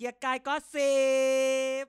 [0.00, 0.94] เกียร์กายก็สิ
[1.84, 1.86] บ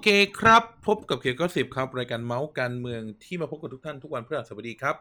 [0.00, 0.08] เค
[0.38, 4.96] ครับ พบกับเกียร์ก็สิบครับ รายการเมาท์การเมืองที่มาพบกับทุกท่านทุกวันพฤหัสบดีครับ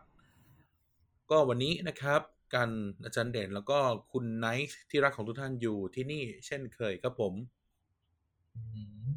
[1.31, 2.21] ก็วันนี้นะครับ
[2.53, 2.69] กัน
[3.05, 3.77] อาจารย์เด่นแล้วก็
[4.11, 7.33] คุณไนท์ที่รักของทุกท่านอยู่ที่นี่เช่นเคยครับผม
[8.55, 9.09] อืม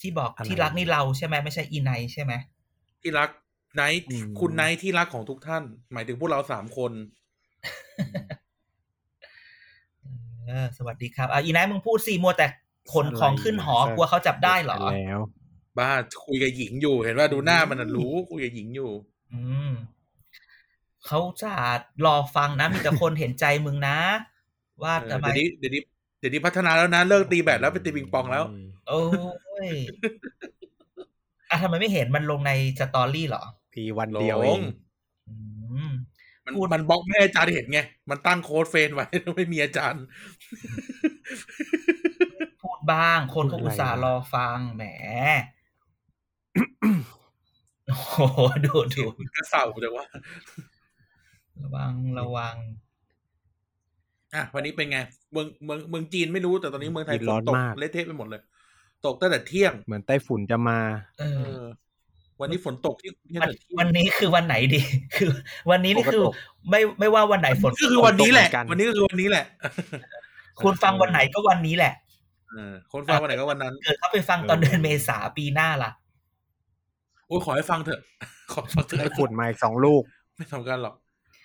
[0.00, 2.32] ที่บอกอะไร ที่รักนี่เราใช่ไหมไม่ใช่อีไนท์ใช่ไหม
[3.02, 3.30] ที่รัก
[3.74, 5.62] ไนท์อืม คุณไนท์ที่รักของทุกท่าน
[5.92, 6.92] หมายถึงพวกเราสามคน
[10.46, 12.46] เออสวัสดีครับอะอีไนท์มึงพูดสิมัวแต่
[12.92, 15.20] ขนของขึ้นหอกลัวเขาจับได้เหรอแล้ว
[15.78, 15.90] บ้า
[16.24, 18.90] คุยกับหญิงอยู่เห็นว่าดูหน้ามันนะรู้คุยกับหญิงอยู่
[19.32, 19.72] อืม
[21.06, 21.52] เขาจะ
[22.06, 23.98] รอฟังนะมีแต่คนเห็นใจมึงนะ
[24.82, 25.82] ว่าเออทำไมเดี๋ยวนี้เดี๋ยวนี้
[26.18, 28.44] เดี๋ยวนี้พัฒนาแล้วนะเลิกตีแบดแล้วไปตีปิงปองแล้ว
[28.88, 29.02] โอ้
[29.66, 29.68] ย
[31.50, 34.62] อะทำไมไม่เห็นมันลงในสตอรี่เหรอปีวันเดียวลเองง
[35.28, 35.34] อื
[35.88, 35.90] ม
[36.44, 40.02] มันพูดมันบล็อกไม่ให้อาจารย์เห็นไง มันตั้งโค้ดเฟรนไว้ไม่มีอาจารย์
[41.97, 41.97] พูด
[42.92, 44.84] บ้าง คนก็พูดอะไรอุตส่าห์วะรอฟังแหม
[47.88, 47.96] โอ้
[48.32, 49.02] โหดูดู
[49.36, 50.04] กระเสาแต่ว่า
[51.62, 52.56] ระวังระวัง
[54.34, 54.98] อะวันนี้เป็นไง
[55.32, 58.42] เมืองเมืองเมืองจีนไม่รู้แต่ตอนนี้เมืองไทยจีนฝร้อนนตกมากเละเทะไปหมดเลย
[59.06, 60.78] ตกตั้งแต่เที่ยง เหมือนไต้ฝุ่นจะมา
[61.18, 61.64] เอเอออ
[62.40, 64.80] วันนี้ฝนตกที่ที่วันแต่เที่ยวันงนี้คือวันไหนดี
[65.16, 65.30] คือ
[65.70, 66.34] วันนี้นี่คือฝนก็ตก
[66.70, 69.44] ไม่ไม่ว่าวันไหนฝนก็คือวันนี้แหละตกเหมือนกันวันนี้ก็คือวันนี้แหละ
[70.62, 72.07] คุณฟังวันไหนก็วันนี้แหละเออ
[72.92, 75.90] คนฟังวันไหนก็วันนั้น เกิดเขาไปฟังตอนเดือนเมษาปีหน้าล่ะ
[77.26, 78.00] โอ้ยขอให้ฟังเถอะ
[78.52, 80.02] ขอฟังเถไต้อะฝุ่นมาอีกสองลูก
[80.36, 80.94] ไม่ทำกันหรอก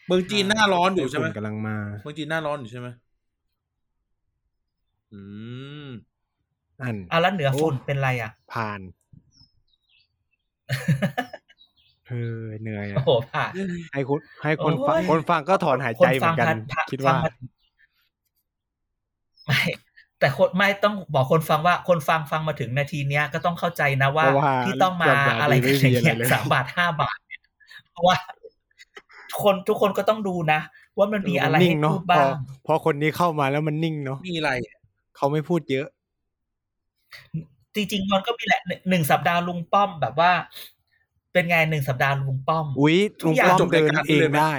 [0.07, 2.87] เมืองจีนหน้าร้อนอยู่ใช่ไหมไต้ฝุ่นกำลังมา เมืองจีนหน้าร้อนอยู่ใช่ไหม
[5.13, 5.21] อื
[5.85, 5.89] ม
[6.81, 8.79] อันอะแล้วเหนือฝุ่นเป็นไรอะ ผ่าน
[12.09, 13.51] เออเหนื่อยโอ้อะโหผ่าน
[13.93, 17.27] ให้คุณให้คนฟังโอ้ยคนฟังก็ถอนหายใจเหมือนกันฟังคิดว่าฟังม
[19.47, 19.61] ไม่
[20.23, 27.41] แต่คนไม่ต้องบอกคนฟังว่าคนฟังฟังมาถึงนาทีเนี้ยก็ต้องเข้าใจนะว่าเพราะว่าที่ต้องมาสัปดาห์อะไรนี้กันไม่อย่างมีอะไรเงี้ยเลยสามบาทห้าบาทเนี่ย
[27.91, 28.15] เพราะว่า
[29.43, 30.59] คนทุกคนก็ต้องดูนะ
[30.97, 32.33] ว่ามันมีอะไรนิ่ให้งเนาะพูดพอบ้าง
[32.65, 34.51] พอคนนี้เข้ามาแล้วมันนิ่งเนาะมีอะไร
[35.17, 35.87] เขาไม่พูดเยอะ
[37.75, 40.31] จริงๆมันก็มีแหละหนึ่งหนึ่งสัปดาห์ลุงป้อมแบบว่า
[41.33, 44.55] เป็นไงหนึ่งสัปดาห์ลุงป้อมอุ๊ยทุลุกงอย่างป้อมจบราเดิยนการเองเลยไหมได้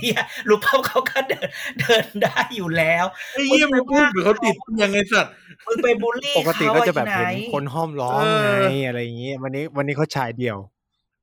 [0.00, 1.48] เฮียลุงป้อมเขาก็เดิน
[1.80, 3.04] เดินได้อยู่แล้ว
[3.34, 5.32] ไอ้เยี่ยมงพูดเหมือนเขาติดยังไงสัตว์
[5.66, 10.58] มึงไปบูลลี่ปกติก็จะแบบขาเห็นที่ไคนห้อมล้อมเออไงอะไรอย่างเงี้ยวันนี้วันนี้เขาฉายเดี่ยว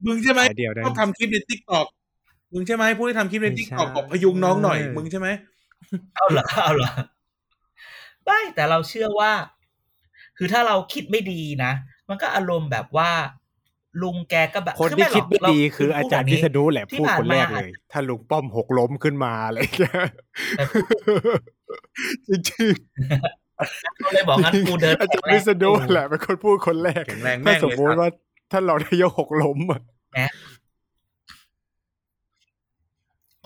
[0.06, 1.85] มึงใช่ไหมฉายเดี่ยวได้ชอบทำคลิปในทิกตอก
[2.53, 5.28] มึงใช่ไหมผู้ที่ทำคลิปในไม่ทิกใช่ตอกบอกพยุงน้องหน่อย มึงใช่ไหม
[6.16, 6.91] เอาเหรอเอาเหรอ
[8.25, 9.31] ไม่แต่เราเชื่อว่า
[10.38, 11.72] คือถ้าเราคิดไม่ดีนะ
[12.09, 13.12] มันก็อารมณ์แบบว่า
[14.02, 20.04] ลุงแกก็แบบคนที่คิดไม่ดีเรคืออาจารย์พูพิดษแบบณุแหละที่พูดผ่านคนแรกมาเลย ถ้าลุงป้อมหกล้มขึ้นมาอะไรอย่างเงี้ย
[22.26, 22.74] แต่จริง
[23.98, 28.10] เขาเลยบอกงั้นกูเดินๆอาจารย์พิษณุแหละเป็นคนพูดคนแรกแข็งแรงถ้าแม่งสมเลยมติสัตว์ว่า
[28.52, 29.82] ถ้าเราได้ยกหกล้มอะ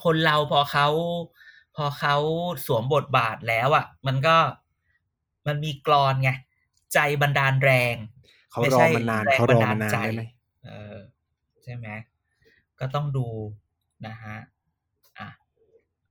[0.04, 0.88] คนเราพอเขา
[1.76, 2.16] พอเขา
[2.66, 4.38] สวมบทบาทแล้วอะ มันก็
[5.48, 6.32] มันมีกรอนไง
[6.94, 7.96] ใจบันดาลแรง
[8.54, 10.24] เขาไม่รอใช่มานานแรงเขารอมานานบันดาลใจได้ไหม
[10.66, 10.98] เออ
[11.64, 11.88] ใช่ไหม
[12.80, 13.28] ก็ต้องดู
[14.08, 14.38] นะฮะ
[15.20, 15.28] อะ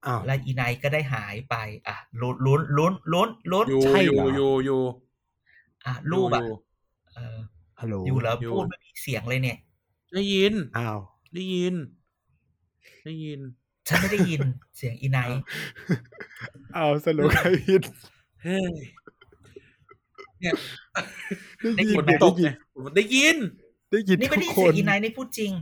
[0.07, 1.55] อ้าวแล้วอีไนท์ก็ได้หายไป
[1.87, 4.83] อะลุ้นลุ้นลุ้นลุ้นลุ้นอยู่ใช่อเหรยู่ออยู่อยู่
[5.87, 6.55] อะรูปอะยู่
[7.15, 7.39] เออ
[7.81, 9.59] ฮัลโหลอยู่แล้วอยู่พูดไม่มีเสียงเลยเนี่ย
[10.15, 10.99] ได้ยินอ้าว
[11.35, 11.75] ได้ยิน
[13.05, 13.41] ได้ยิน
[13.89, 14.41] ฉันไม่ได้ยิน
[14.77, 15.43] เสียงอีไนท์
[16.77, 17.83] อ้าวสรุปใครผิด
[18.43, 18.73] เฮ้ย
[20.43, 20.55] เนี่ย
[21.77, 22.51] ได้ยิฝนนเนี่ยตได้กยิไงน
[22.97, 23.37] ได้ยิน
[23.93, 25.53] ได้ยินนี่ไม่ทุได้กยินคเสียนงอีไนท์นี่พูดจริง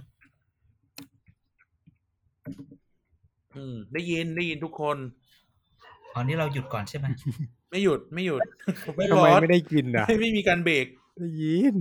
[3.56, 4.96] อืม ได้ยินได้ยินทุกคน
[6.14, 7.06] อ๋อนี่เราหยุดก่อนใช่ไหม
[7.70, 8.40] ไม่หยุดไม่หยุด
[8.96, 10.86] ไม่ทำร้ไมอนไม่ได้ยินอะไม่ไม่มีการเบรก
[11.18, 11.74] ได้ยิน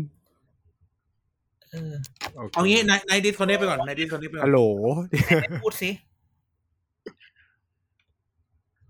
[1.72, 1.94] เออ
[2.34, 4.60] โคเอางี้นายนายดิสคอนเนคไปก่อนนายดิสคอนเนคไปก่อฮันลโหล
[5.42, 5.90] ไม่พูดสิ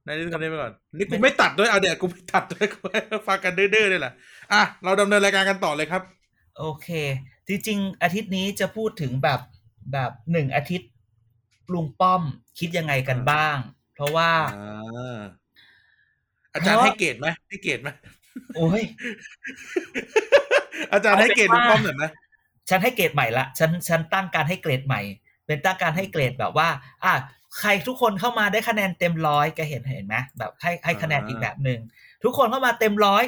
[0.09, 2.79] นายดิสคอนเนคไปก่อน นี่กูไม่ตัดด้วยเอาเดี๋ยวกูไม่ตัดด้วยกู
[3.27, 4.13] ฟังกันเด้อๆเลยแหละ
[4.53, 6.01] อะเราดำเนินรายการกันต่อเลยครับ
[6.59, 6.87] โอเค
[7.47, 9.39] จริงๆ อาทิตย์นี้จะพูดถึงแบบ
[9.91, 10.89] แบบหนึ่งอาทิตย์
[11.73, 12.21] ลุงป้อม
[12.59, 13.57] คิดยังไงกันบ้าง
[13.93, 15.19] เพราะว่าอ่า
[16.53, 17.89] อาจารย์เพราะให้เกรดไหมให้เกรดไหม
[18.55, 18.81] โอ้ย
[20.93, 22.03] อาจารย์ให้เกรดลุงป้อมหน่อยไหม
[22.69, 25.01] ฉันให้เกรดใหม่ละฉันฉันตั้งการให้เกรดใหม่
[25.49, 26.69] เป็นตั้งการให้เกรดแบบว่า
[27.03, 27.13] อะ
[27.59, 31.79] ใครทุกคนเข้ามาได้คะแนนเต็มร้อยแกเห็นเห็นไหมแบบให้ให้คะแนนอีกแบบหนึ่ง
[32.23, 33.23] ทุกคนเข้ามาเต็มร้อย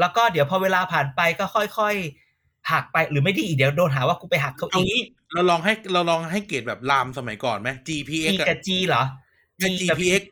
[0.00, 9.02] แล้วก็เดี๋ยวพอเวลาผ่านไปก็ค่อยๆหักไปหรือไม่ดีอีกเดี๋ยวโดนหาว่ากูไปหักเขาเอาอีกงี้เราลองให้เราลองให้เกรดแบบรามสมัยก่อนไหม GPX G อะกับ G เหรอ
[9.58, 10.22] ไม่ G กับ GPX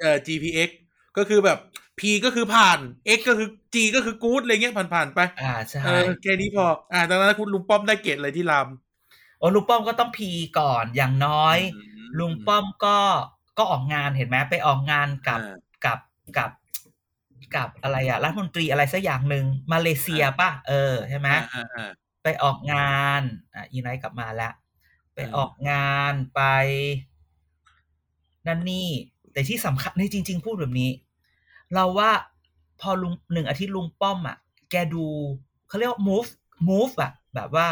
[0.00, 0.70] เอ่อ GPX
[1.16, 1.58] ก็คือแบบ
[2.00, 2.78] P ก็คือผ่าน
[3.18, 8.83] X ก็คือ G ก็คือกู๊ดอะไรเงี้ยผ่านๆไป อ่าใช่เออแค่นี้พอ อ่าดังนั้นคุณลุงป้อมได้เกรดอะไรที่รามโอ้
[9.54, 10.18] ลุงป้อมก็ต้อง P
[10.58, 11.58] ก่อนอย่างน้อย
[12.18, 12.98] ลุงป้อมก็
[13.58, 15.98] ก็ออกงานเห็นไหมไปออกงานกับอ่ากับ
[16.38, 16.50] กับ
[17.56, 21.90] กับอะไรอะรัฐมนตรีอะไรสักอย่างหนึ่งมาเลเซียป่ะเออใช่ไหมอ่าอ่า
[22.22, 23.22] ไปออกงาน
[23.54, 24.52] อะอีไนท์กลับมาแล้ว
[25.14, 26.40] ไปอืมออกงานไป
[28.46, 28.88] นั่นนี่
[29.32, 30.90] แต่ที่สำคัญในจริง ๆ พูดแบบนี้
[31.74, 32.10] เราว่า
[32.80, 34.36] พอลุงหนึ่งอาทิตย์ลุงป้อมอะ
[34.70, 35.04] แกดู
[35.68, 36.30] เขาเรียกว่า move
[36.68, 37.68] move อะแบบว่า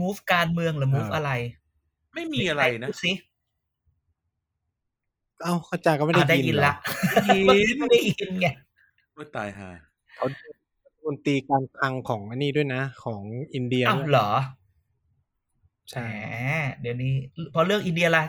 [0.00, 1.30] move การเมืองหรือ move อ่าอะไร
[2.14, 3.12] ไม่มีอะไรนะพูดสิ
[5.42, 6.74] เอ้าอาจารย์ก็ไม่ได้อะได้ยินยินเหรอละ
[7.26, 8.46] ได้ยินเมื่อกี้ไม่ได้ยินไง
[9.16, 9.70] ว่าตายห่า
[10.16, 10.26] เขา
[11.06, 13.22] มนตรีการคลังของอันนี้ด้วยนะ ของ
[13.54, 14.30] อินเดียอ้าวด้วยเหรอ
[15.90, 16.14] ใช่แหม
[16.80, 17.12] เดี๋ยวนี้
[17.54, 18.24] พอเรื่องอินเดียละ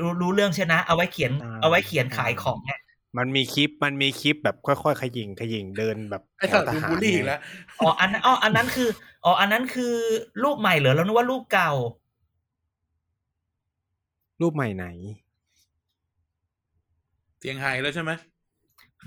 [0.00, 2.72] รู้รู้เรื่องใช่นะ เอาไว้เขียนอ่าเอาไว้เขียนขายของไง
[3.16, 7.40] มันมีคลิปมันมีคลิปแบบค่อยๆขยิงขยิงเดินแบบไอ้สัตว์แถลุวงทหารบูลลี่อีกไงแล้ว
[7.80, 8.88] อ๋ออันนั้นอ๋ออันนั้นคือ
[9.24, 9.94] อ๋ออันนั้นคือ
[10.44, 11.72] รูปใหม่เหรอเรานึกว่ารูปเก่า
[14.42, 14.86] รูปใหม่ไหน
[17.38, 18.10] เสียงหายแล้วใช่ไหม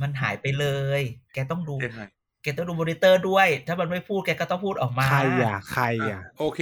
[0.02, 0.66] มันหายไปเล
[1.00, 1.02] ย
[1.34, 2.10] แกต้องดูเสียงหาย
[2.44, 6.60] แกต้องดูมอนิเตอร์ด้วย ถ้ามันไม่พูดแกก็ต้องพูดออกมาใครอะใครอะ โอเค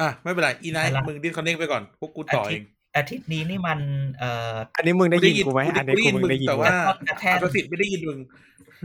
[0.00, 3.78] อะ ไม่เป็นไร อีไนท์อะไรมึงดิสคอนเน c ไปก่อน พวกกูต่ออาเอทิตงย์ อาทิตย์นี้นี่มัน
[4.18, 8.18] เอ่ออันนี้มึงได้ยินกูไหมกูอันได้นี้ยินกูมึงได้ยินแต่ไหมว่ากระแทกอัตสิทธิ์ไม่ได้ยินมึง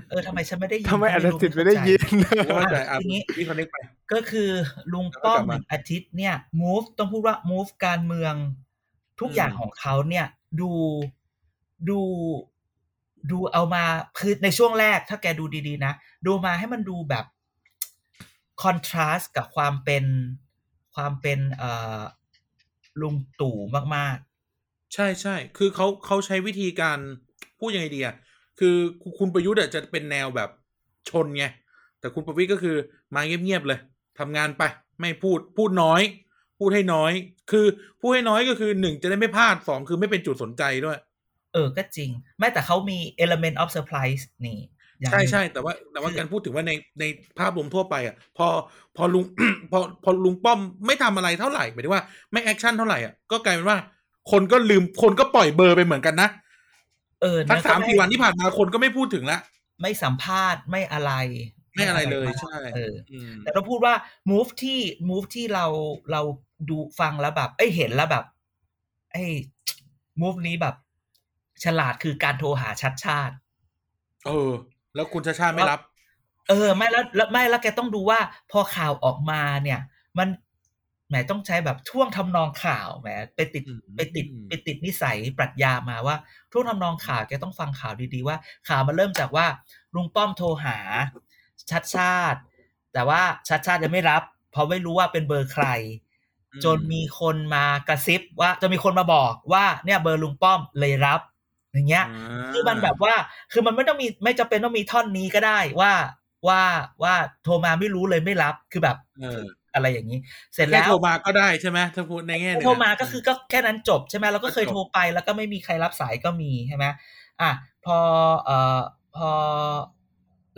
[0.10, 2.00] เออทำไมฉันไม่ได้ยินทำไมก็อันรู้สิทธิ์ไม่ได้ยิน
[2.48, 3.76] กูเข้าใจอะทีนี้ดิสคอนเน c ไป
[4.14, 4.50] ก็คือ
[4.94, 8.34] ลุงป้อมแล้วก็กลับมาหนึ่งอาทิตย์เนี่ย move ต้องพูดว่า move การเมือง
[9.20, 10.26] ทุกอืมอย่างของเขาเนี่ย
[10.62, 10.72] ดู
[11.90, 12.00] ดู
[13.32, 13.84] ดูเอามา
[14.20, 15.94] คือในช่วงแรกถ้าแกดูดีๆนะ
[16.26, 17.26] ดูมาให้มันดูแบบ
[18.64, 20.06] คอนทราสต์กับความเป็น
[20.96, 22.02] ความเป็นเอ่อ
[23.02, 23.58] ลุงตู่
[23.96, 24.18] มาก
[24.94, 27.00] ใช่ใช่ คือเขาเขาใช้วิธีการ
[27.60, 28.16] พูดยังไงดีอะ
[28.60, 28.76] คือ
[29.20, 30.50] คุณประยุทธ์อะจะเป็นแนวแบบ
[31.10, 31.46] ชนไง
[32.00, 32.76] แต่คุณประวิตรก็คือ
[33.16, 33.80] มาเงียบๆเลย
[34.20, 34.64] ทำงานไป
[35.00, 36.02] ไม่พูดพูดน้อย
[36.60, 37.12] พูดให้น้อย
[37.52, 37.66] คือ
[38.00, 42.10] พูดให้น้อยก็คือหนึ่งจะได้ไม่พลาดสองคือไม่เป็นจุดสนใจด้วยๆเออก็จริง
[42.40, 44.72] แม้แต่เขามี element of surprise นี่อย่าง
[45.10, 47.04] ใช่หนึ่งใช่แต่ว่าแต่ว่าคือการพูดถึงว่าในใน
[47.40, 48.48] ภาพรวมทั่วไปอะพอ
[48.98, 49.24] พอลุง
[49.72, 53.78] พอพอลุงป้อมไม่ทำอะไรเท่าไหร่หมายถึงว่าไม่แอคชั่นเท่าไหร่อะก็กลายเป็นว่า
[54.32, 56.30] คนก็ลืมคนก็ปล่อยเบอร์ไปเหมือนกันนะ
[57.22, 59.40] เออทักนะสามสี่วันที่ผ่านมาคนก็ไม่พูดถึงละ
[59.82, 61.14] ไม่สัมภาษณ์ไม่อะไร
[61.76, 63.94] ไม่อะไรเลยมากใช่เอออืมแต่เราพูดว่า
[64.32, 65.66] move ที่ move ที่เรา
[66.12, 66.22] เรา
[66.70, 68.26] ดูฟังแล้วแบบ เอ้ยเห็นแล้วแบบ
[69.12, 69.24] ไอ้
[70.22, 70.76] move นี้แบบ
[71.64, 73.36] ฉลาดคือการโทรหาชัดชาติ
[74.28, 74.52] เออ
[74.96, 75.82] แล้วคุณชาชาติไม่รับ
[76.50, 78.20] เออ ไม่แล้วแล้วไม่แล้วแกต้องดูว่า
[78.52, 79.80] พอข่าวออกมาเนี่ย
[80.18, 80.28] มัน
[81.08, 86.16] แหมต้องใช้แบบช่วงทำนองข่าวแหมไปติดอืมไปติดอืมไปติดนิสัยปรัชญามาว่า
[86.52, 89.46] ช่วงทำนองข่าวแกต้องฟังข่าวดีๆว่า ข่าวมันเริ่มจากว่า
[89.96, 90.78] ลุงป้อมโทรหา
[91.72, 92.40] ชัดชาติ
[92.94, 95.66] แต่ว่าชัดชาติยังไม่รับ เพราะไม่รู้ว่าเป็นเบอร์ใคร
[96.64, 101.22] จนมีคนมากระซิบว่าจะมีคนมาบอกว่าเนี่ยเบอร์ลุงป้อมเลยรับ
[101.74, 103.14] อย่างเงี้ยาคือมันแบบว่า
[103.52, 105.94] คือมันไม่ต้องมีไม่จำเป็นต้องมีท่อนนี้ก็ได้ว่า
[106.48, 106.62] ว่า
[107.04, 107.14] ว่า
[107.44, 109.42] โทรมาไม่รู้เลยไม่รับคือแบบเออ
[109.74, 110.20] อะไรอย่างนี้
[110.54, 116.86] เสร็จแค่แล้วโทรมาก็ได้ใช่ไหมถ้าพูดในแง่หนึ่งอะโทรมาก็คือก็แค่นั้นจบใช่ไหมเราก็เคยก็จบโทรไปแล้วก็ไม่มีใครรับสายก็มีใช่ไหม
[117.42, 117.52] อะ
[117.86, 117.98] พอ
[118.44, 118.82] เอ่อ
[119.16, 119.32] พอ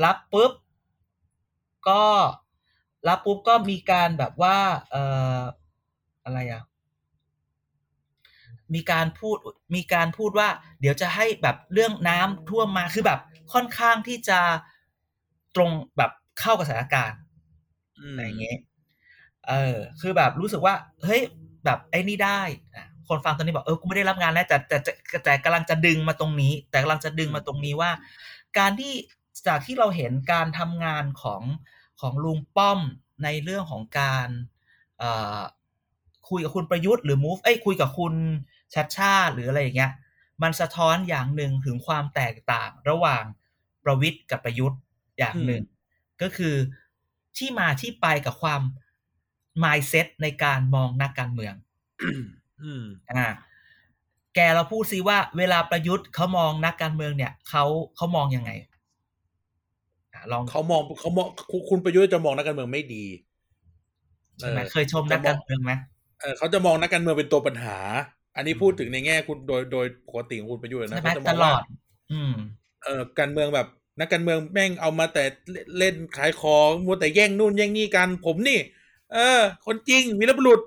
[0.03, 0.51] รับปุ๊บ
[1.89, 2.03] ก็
[3.07, 4.57] รับปุ๊บก็มีการแบบว่า
[4.91, 5.03] เอ่
[5.37, 5.39] อ
[6.25, 6.63] อะไรอะ
[8.75, 9.37] มีการพูด
[9.75, 10.49] มีการพูดว่า
[10.81, 13.19] เดี๋ยวจะให้แบบเรื่องน้ำท่วมมาคือแบบ
[13.53, 14.39] ค่อนข้างที่จะ
[15.55, 17.19] ตรงแบบเข้ากับสถานการณ์
[17.99, 18.59] อืมอะไรอย่างเงี้ย
[19.47, 21.21] เออ คือแบบรู้สึกว่า เฮ้ย
[21.65, 22.41] แบบไอ้นี่ได้
[22.75, 27.91] อะคนฟังตอนนี้บอกเออกูไม่ได้รับงานแล้วแต่แต่แต่แต่แต่กำลังจะดึงมาตรงนี้ แต่กำลังจะดึงมาตรงนี้ว่า
[28.57, 28.93] การที่
[29.47, 31.41] จากที่เราเห็นการทำงานของ
[32.01, 32.79] ของลุงป้อม
[33.23, 34.29] ในเรื่องของการ
[34.99, 35.39] เอ่อ
[36.29, 38.13] คุยกับคุณประยุทธ์หรือ move เอ้ยคุยกับคุณ
[38.75, 39.91] ชัดชาติหรืออะไรอย่างเงี้ย
[40.43, 43.23] มันสะท้อนอย่างหนึ่งถึงความแตกต่างระหว่าง
[43.83, 44.79] ประวิทย์กับประยุทธ์
[45.17, 45.63] อย่างหนึ่ง
[46.21, 46.55] ก็คือ
[47.37, 48.61] ที่มาที่ไปกับความ
[49.63, 51.53] mindset ในการมองนักการเมือง
[52.63, 53.27] อืมอ่า
[54.35, 57.63] แกเราพูดซิว่าเวลาประยุทธ์เขามองนักการเมืองเนี่ยเขา
[57.95, 58.71] เขามองยังไงอะ
[60.31, 63.05] ลองเขามองเขามองคุณคุณประยุทธ์จะมองนักการเมืองไม่ดี
[64.39, 65.71] ใช่ไหมออเคยชมนักการเมืองไหม
[66.21, 67.77] เออเขาจะมองนักการเมืองเป็นตัวปัญหา
[68.35, 71.63] อันนี้พูดถึงในแง่คุณโดยโดยปกติของคุณประยุทธ์นะใช่ไหมเขาจะมตองลว่าอด
[72.11, 72.33] อืม
[72.83, 73.67] เออการเมืองแบบ
[73.99, 75.23] นักการเมืองแม่งเอามาแต่
[75.77, 78.59] เล่นขายของมัวแต่แย่งนู่นแย่งนี่กัน ผมนี่
[79.13, 80.61] เออ คนจริงวีรบุรุษ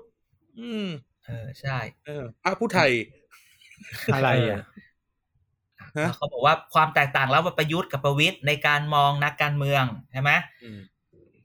[0.59, 0.87] อืม
[1.25, 2.91] เออใช่ เออพระผู้ไทย
[4.13, 4.61] อะไรอะ
[5.97, 10.31] ฮะแล้วเขาบอกว่าความแตกต่างแล้วว่าประยุทธ์กับประวิทย์ในการมองนักการเมืองใช่ไหม
[10.63, 10.79] อืม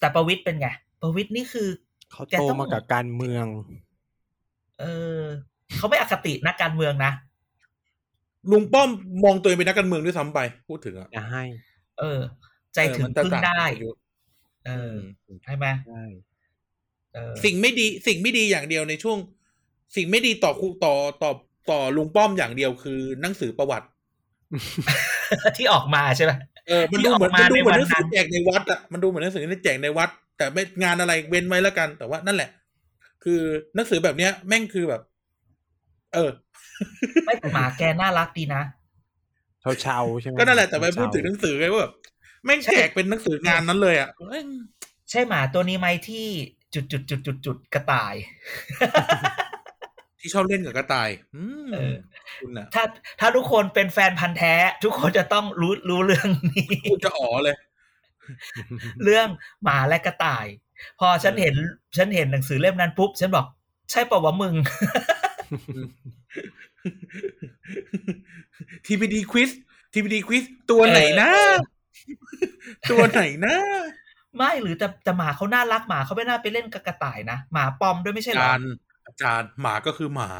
[0.00, 0.68] แต่ประวิทย์เป็นไง
[1.02, 1.68] ประวิทย์นี่คือ
[2.12, 3.46] เขาแกโตต้องมากับการเมือง
[4.80, 4.84] เอ
[5.20, 5.22] อ
[5.78, 7.12] เขาไม่อคตินักการเมืองนะ
[8.50, 8.88] ลุงป้อม
[9.24, 11.42] มองตัวเองเป็นนักการเมืองด้วยซ้ำไป พูดถึงอะจะให้
[11.98, 12.20] เออ
[12.74, 14.00] ใจถึงเออมันแตกพึ่งต่างได้กับประยุทธ์
[14.66, 14.94] เออ
[15.36, 16.04] มใช่ไหมได้
[17.14, 19.18] เออสิ่งไม่ดี สิ่งไม่ดีอย่างเดียวในช่วง
[19.96, 21.30] สิ่งไม่ดีต่อครูต่อต่อ
[21.70, 23.86] ต่อลุงป้อมอย่างเดียวคือหนังสือประวัติ
[25.56, 26.32] ที่ออกมาใช่ไหม
[26.68, 32.50] เออมันดูเหมือนที่มันออกมาดูเหมือนหนังในวัสืนนั้อนแจกในวัดอะมันดูเหมือนหนังสือที่แจกในวัด แต่ไม่งานอะไรเว้นไว้แล้วกัน แต่ว่านั่นแหละ
[33.24, 33.40] คือ
[33.74, 35.02] หนังสือแบบเนี้ย แม่งคือแบบ
[36.14, 36.30] เออ
[37.26, 38.62] ไม่แต่หมาแกน่ารักดีนะ
[39.60, 41.92] เชาเชาๆใช่ไหมก็นั่นแหละแต่ไปเชาๆพูดถึงหนังสือไงว่าแบบ
[42.44, 44.46] แม่งใช่แจกเป็นหนังสืองานนั้นเลยอะแม่ง
[45.10, 46.26] ใช่หมาตัวนี้ไหมที่
[46.74, 48.14] จุดจุดจุดจุดจุดกระต่าย
[50.20, 51.94] ที่ชอบเล่นกับกระต่าย อืมเออ
[52.40, 52.84] คุณอะถ้า
[53.20, 54.54] ถ้าทุกคนเป็นแฟนพันธ์แท้
[54.84, 57.56] ทุกคนจะต้องรู้รู้เรื่องนี้พูดจะอ๋อเลย
[59.04, 59.28] เรื่อง
[59.64, 60.46] หมาและกระต่าย
[61.00, 61.54] พอฉันเห็น
[61.96, 63.46] ฉันเห็นหนังสือเล่มนั้นปุ๊บ ฉันบอก
[63.90, 64.54] ใช่ป่าวะมึง
[68.86, 69.50] ทีพีดีควิส
[69.92, 71.30] ทีพีดีควิสตัวไหนนะ
[72.90, 73.56] ตัวไหนนะ
[74.36, 78.70] ไม่หรือแต่แต่หมาเขาน่ารักหมาเขาไม่น่าไปเล่นกับกระต่ายนะหมาปลอมด้วยไม่ใช่อาเหรอจารย์
[79.06, 80.30] อาจารย์หมาก็คือหมา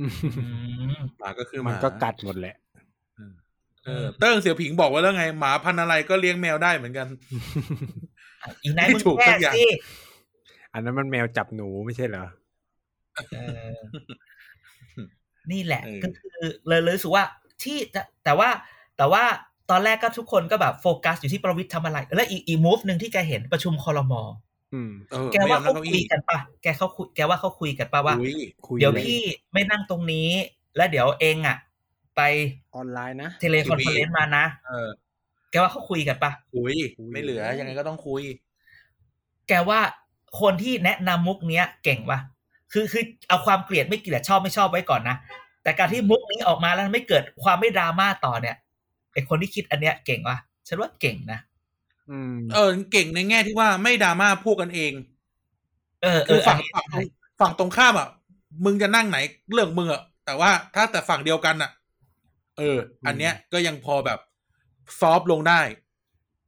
[0.00, 0.04] อื
[0.90, 2.54] มหมาก็คือหมันมาก็กัดหมดแหละ
[3.84, 7.06] เออเติ้งเสี่ยวผิงบอกไว้แล้วไง หมาพันธุ์อะไรก็เลี้ยงแมวได้เหมือนกัน
[8.62, 9.66] อีกนายไม่มึงถูกแก้สักอย่างสิ
[10.72, 12.24] อันนั้นมันแมวจับหนูไม่ใช่เหรอ
[13.32, 13.38] เอ
[13.72, 13.76] อ
[15.52, 16.30] นี่แหละเออก็คือ
[16.66, 17.24] เลยเลยรู้สึกว่า
[17.62, 18.48] ที่แต่แต่ว่า
[18.96, 19.24] แต่ว่า
[19.70, 24.22] ตอนแรกก็ทุกคนก็แบบโฟกัสอยู่ที่ประวิทย์ทำอะไร แล้วอีกอีมูฟหนึ่งที่แกเห็นประชุมคอรมอ
[24.74, 29.20] อืมเออแกไม่ว่ายอมเขานั่งเก้าคุยอี้กันปะแกเขาคุยแกว่าเขาคุยกันปะว่าอุ้ยคุยเดี๋ยวลพี่
[29.52, 30.28] ไม่นั่งตรงนี้
[30.76, 31.56] แล้วเดี๋ยวเองอะ
[32.16, 32.20] ไป
[32.76, 34.88] ออนไลน์นะ teleconference มานะเออ
[35.50, 36.74] แกว่าเขาคุยกันปะคุย
[37.12, 38.22] ไม่เหลือยังไงก็ต้องคุย
[39.48, 39.80] แกว่า
[40.40, 42.18] คนที่แนะนำมุกเนี้ย เก่งปะ
[42.72, 45.16] คือคือเอาความเกลียดไม่เกลียดชอบไม่ชอบไว้ก่อนนะ
[45.62, 48.56] แต่การที่มุกนี้ออกมาแล้วไม่เกิดความไม่ดราม่าต่อเนี่ย
[49.12, 50.36] ไอคนที่คิดอันเนี้ยเก่งปะ
[50.68, 51.40] ฉันว่าเก่งนะ
[52.10, 54.92] อืมเออเก่งในแง่ที่ว่าไม่ดราม่าพวกกันเอง
[56.02, 57.04] เออเอคืออฝั่งอันนี้ฝั่งตรง
[57.40, 58.08] ฝั่งตรงข้ามอะ
[58.64, 59.18] มึงจะนั่งไหน
[59.52, 61.70] เรื่องมึงอะแต่ว่าถ้าแต่ฝั่งเดียวกันอะ
[62.58, 64.18] เออ อันเนี้ยก็ยังพอแบบ
[65.00, 65.60] ซอฟต์ลงได้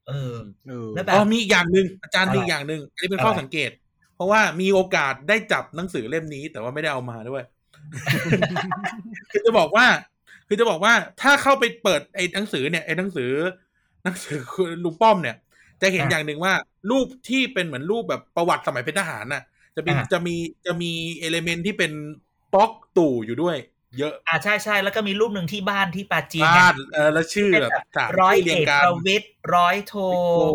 [0.08, 0.36] เออ
[0.68, 3.70] เออแล้วแบบอ๋อมีอีกอย่างหนึ่งอาจารย์อะไรมีอีกอย่างหนึ่งอันนี้เป็นข้ออะไรสังเกต
[4.14, 7.42] เพราะว่ามีโอกาสได้จับหนังสือเล่มนี้ แต่ว่าไม่ได้เอามาด้วย
[9.30, 9.86] คือจะบอกว่า
[10.48, 13.32] คือจะบอกว่าถ้าเข้าไปเปิดไอ้หนังสือเนี่ยไอ้หนังสือ
[14.04, 15.36] หนังสือคือลุงป้อมเนี่ย
[15.82, 16.54] จะเห็นอย่างหนึ่งว่า
[16.90, 19.42] รูปที่เป็นเหมือนรูปแบบประวัติสมัยเป็นทหารน่ะ
[19.76, 20.34] จะมีอ่าจะมี
[20.66, 21.92] จะมีเอเลเมนที่เป็น
[22.54, 23.56] ป๊อกตู่อยู่ด้วย
[23.98, 29.94] เยอะอ่าใช่ใช่แล้วก็มีรูปหนึ่งที่บ้านที่ปาจีนบ้าเนี่ยนเออแล้วชื่อแบบสามร้อยชื่อเอเรียงกกันประวิตรร้อยโท
[30.36, 30.48] โอ้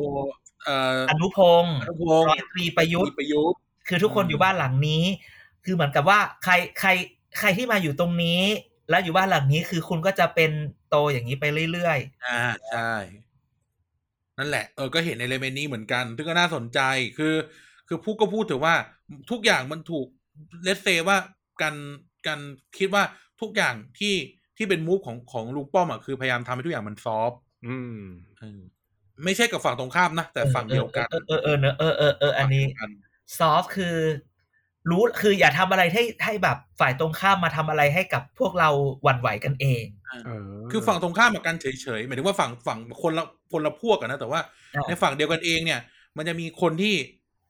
[0.65, 5.03] เอ่ออนุพงศ์อนุพงศ์ร้อยตรีประยุทธ์ประยุทธ์คือทุกคนอยู่บ้านหลังนี้
[5.65, 6.89] คือเหมือนกับว่าใครใคร
[7.38, 8.41] ใครที่มาอยู่ตรงนี้
[8.89, 10.51] แล้วอยู่บ้านหลังนี้คือคุณก็จะเป็น
[10.89, 12.91] โตอย่างนี้ไปเรื่อยอ่าใช่
[14.38, 16.79] นั่นแหละเออก็เห็นใน element นี้เหมือนกันซึ่งก็น่าสนใจ
[17.17, 17.34] คือ
[17.88, 18.75] คือพูดก็พูดถึงว่า
[19.32, 20.08] ทุกอย่างมันถูก
[20.63, 21.17] let's say ว่า
[21.62, 21.75] กัน
[22.27, 22.39] กัน
[22.77, 23.03] คิดว่า
[23.41, 24.15] ทุกอย่างที่
[24.58, 28.00] ที่เป็น move ของของลุงป้อมอะคือพยายามทำให้ทุกอย่างมัน soft อืม
[28.39, 28.62] เออ
[29.24, 33.96] ไม่ใช่กับฝั่งตรงข้ามนะๆแต่ฝั่งเดียวกัน เออเออเออเนอะเออเออเอออันนี้ฝั่งเดียวกันซอฟคือ
[34.89, 38.70] รู้คืออย่าทำอะไรให้ให้แบบฝ่ายตรงข้ามมาทำอะไรให้กับพวกเรา
[39.03, 39.84] หวั่นไหวกันเอง
[40.25, 44.39] เออคือฝั่งตรงข้ามกับกันเฉยๆหมายถึงว่าฝั่งฝั่งคนละคนละพวกกันนะแต่ว่า
[44.75, 45.79] อ่าในฝั่งเดียวกันเองเนี่ย
[46.17, 46.96] มันจะมีคนที่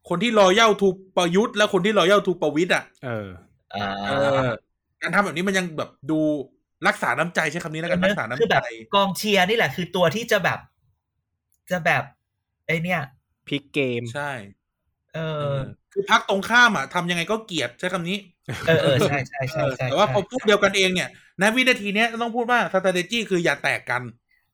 [0.10, 3.28] คนที่รอเย่าทูประยุทธ์และคนที่รอเย่าทูประวิทย์อะเออ
[3.76, 4.12] อ่าเอ
[4.48, 4.50] อ
[5.02, 6.20] การทำแบบนี้มันยังแบบดู
[6.88, 8.58] รักษาน้ำใจใช้คำนี้แล้วกันรักษาคือน้ำแบใจ
[8.90, 10.60] บกองเชียร์นี่แหละคือตัวที่จะแบบ
[11.72, 12.04] จะแบบ
[12.68, 13.02] ไอเนี่ย
[13.48, 14.32] พลิกเกมใช่
[15.16, 15.58] เอเอออ
[15.94, 18.18] คือพักตรงข้ามอะทำยังไงก็เกลียดใช้คำนี้
[18.68, 21.10] เออเออใช่ใช่ใช่เออใช่แต่ว่าใช่พอพวกเดียวกันเองเนี่ย
[21.40, 24.02] ในวินาทีเนี้ยต้องพูดว่า strategy คืออย่าแตกกัน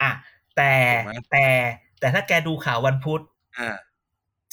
[0.01, 0.11] อะ
[0.57, 1.47] แต่ถูกไหมแต่
[1.99, 3.21] แต่ถ้าแกดูข่าววันพุธ
[3.59, 3.69] อ่า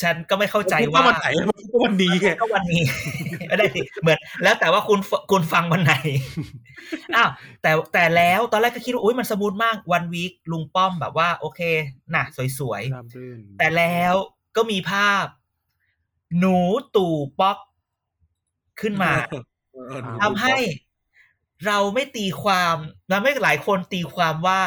[0.02, 2.82] ฉันก็ไม่เข้าใจผมพูดว่าวันไหนผมพูดวันนี้ไงก็วันนี้
[3.48, 5.94] ไม่ได้สิเหมือน แล้วแต่ว่าคุณฟคุณฟังวันไหน
[7.16, 7.30] อ้าว
[7.62, 11.60] แต่แต่แล้วตอนแรกก็คิดว่าอุ้ยมันสมูทมากวันวีคลุงป้อมแบบว่า โอเค
[12.14, 12.38] น่ะ ส
[12.70, 14.14] วยราบรื่นๆแต่แล้ว
[14.56, 15.24] ก็มีภาพ
[16.38, 16.56] หนู
[16.96, 17.58] ตู่ป๊อก
[18.80, 19.10] ขึ้นมา
[19.72, 20.56] เออทำให้
[21.66, 22.76] เราไม่ตีความ
[23.08, 24.60] และไม่หลายคนตีความว่า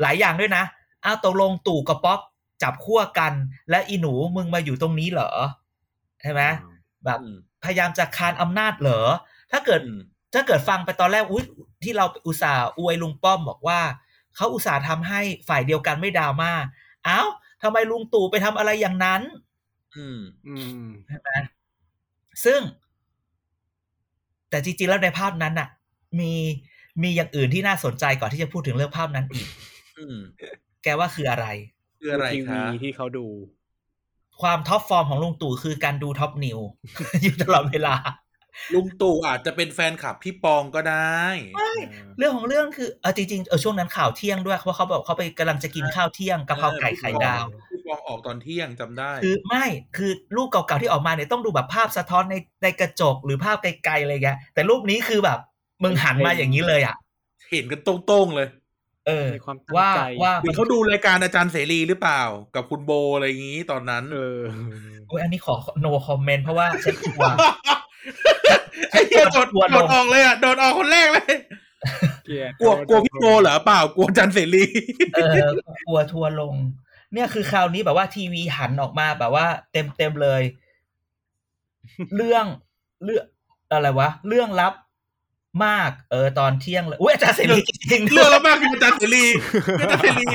[0.00, 0.64] หลายอย่างด้วยนะ
[1.04, 2.20] อ้าวตกลงตู่กับป๊อก
[2.62, 3.32] จับขั้วกัน
[3.70, 5.30] และอีหนูมึงมาอยู่ตรงนี้เหรอ
[6.22, 6.42] ใช่ไหม
[7.04, 9.00] แบบอืมพยายามจะคานอำนาจเหรอ
[9.52, 10.00] ถ้าเกิดอืม
[10.34, 11.44] ถ้าเกิดฟังไปตอนแรกอุ้ย
[11.82, 13.80] ที่เราอุตส่าห์อวยลุงป้อมบอกว่า
[14.36, 16.52] เขาอุตส่าห์ทำให้ฝ่ายเดียวกันไม่ดราม่า
[17.08, 17.28] อ้าว
[17.62, 19.22] ทำไมลุงตู่ไปทำอะไรอย่างนั้น
[19.96, 21.30] อืม อืมใช่ไหม
[22.44, 22.60] ซึ่ง
[24.50, 25.68] แต่จริงๆแล้วในภาพนั้นน่ะ
[26.20, 26.32] มี
[27.02, 29.48] มีอย่างอื่นที่น่าสนใจก่อนที่จะพูดถึงเรื่องภาพนั้นอีก
[29.98, 30.16] อืม
[30.82, 31.46] แกว่าคืออะไร
[32.00, 33.26] คืออะไรทีคะวีที่เขาดู
[34.40, 36.58] ความ top form ของลุงตู่คือการดู Top News
[37.22, 37.96] อยู่ตลอดเวลา
[38.74, 41.24] ลุงตู่อาจจะเป็นแฟนคลับพี่ปองก็ได้
[42.18, 47.46] เรื่องของเรื่องคือเออจริงๆเออช่วงนั้นข่าวเที่ยงด้วยเพราะเขาบอกเขาไปกำลังจะกินข้าวเที่ยงกะเพราไก่ไข่ดาว
[47.86, 49.64] พี่ปองออกตอนเที่ยงจำได้ คือไม่
[49.96, 55.38] คือรูปเก่าๆที่ออกมาเนี่ยต้องดูแบบภาพสะท้อนในในกระจกหรือภาพไกลๆอะไรเงี้ยแต่รูปนี้คือแบบ
[55.82, 56.96] มึงหันมาอย่างนี้เลยอะ
[57.50, 58.48] เห็นกันตรงๆเลย
[59.06, 62.22] เออในความตั้งว่าใจว่าหรือเขาดูรายการอาจารย์เสรีหรือเปล่า
[62.54, 64.38] กับคุณโบอะไรอย่างนี้ตอนนั้น เออ
[65.08, 67.22] โอ้ยอันนี้ขอ no comment เพราะว่าฉันกลัว
[68.90, 71.34] ไอ้เหี้ยโดดกลัวลงโดดออกเลยอะโดดออกคนแรกเลย
[72.26, 74.64] เกลียดกลัวกลัวพี่โบเหรอเปล่ากลัวอาจารย์เสรี
[75.14, 75.48] เออ
[75.86, 76.54] กลัวทัวร์ลง
[77.12, 80.42] เนี่ยคือคราวนี้แบบว่าทีวีหันออกมาแบบว่า เต็มเต็มๆเลย
[82.16, 82.44] เรื่อง
[83.04, 83.24] เรื่อง
[83.70, 84.74] อะไรวะ เรื่องลับ
[85.64, 89.24] มาก เออ ตอนเที่ยงเลยอุ้ยอาจารย์เสรีจริงๆเรื่องแล้วมากคืออาจารย์เสรี
[89.80, 90.26] อาจารย์เสรี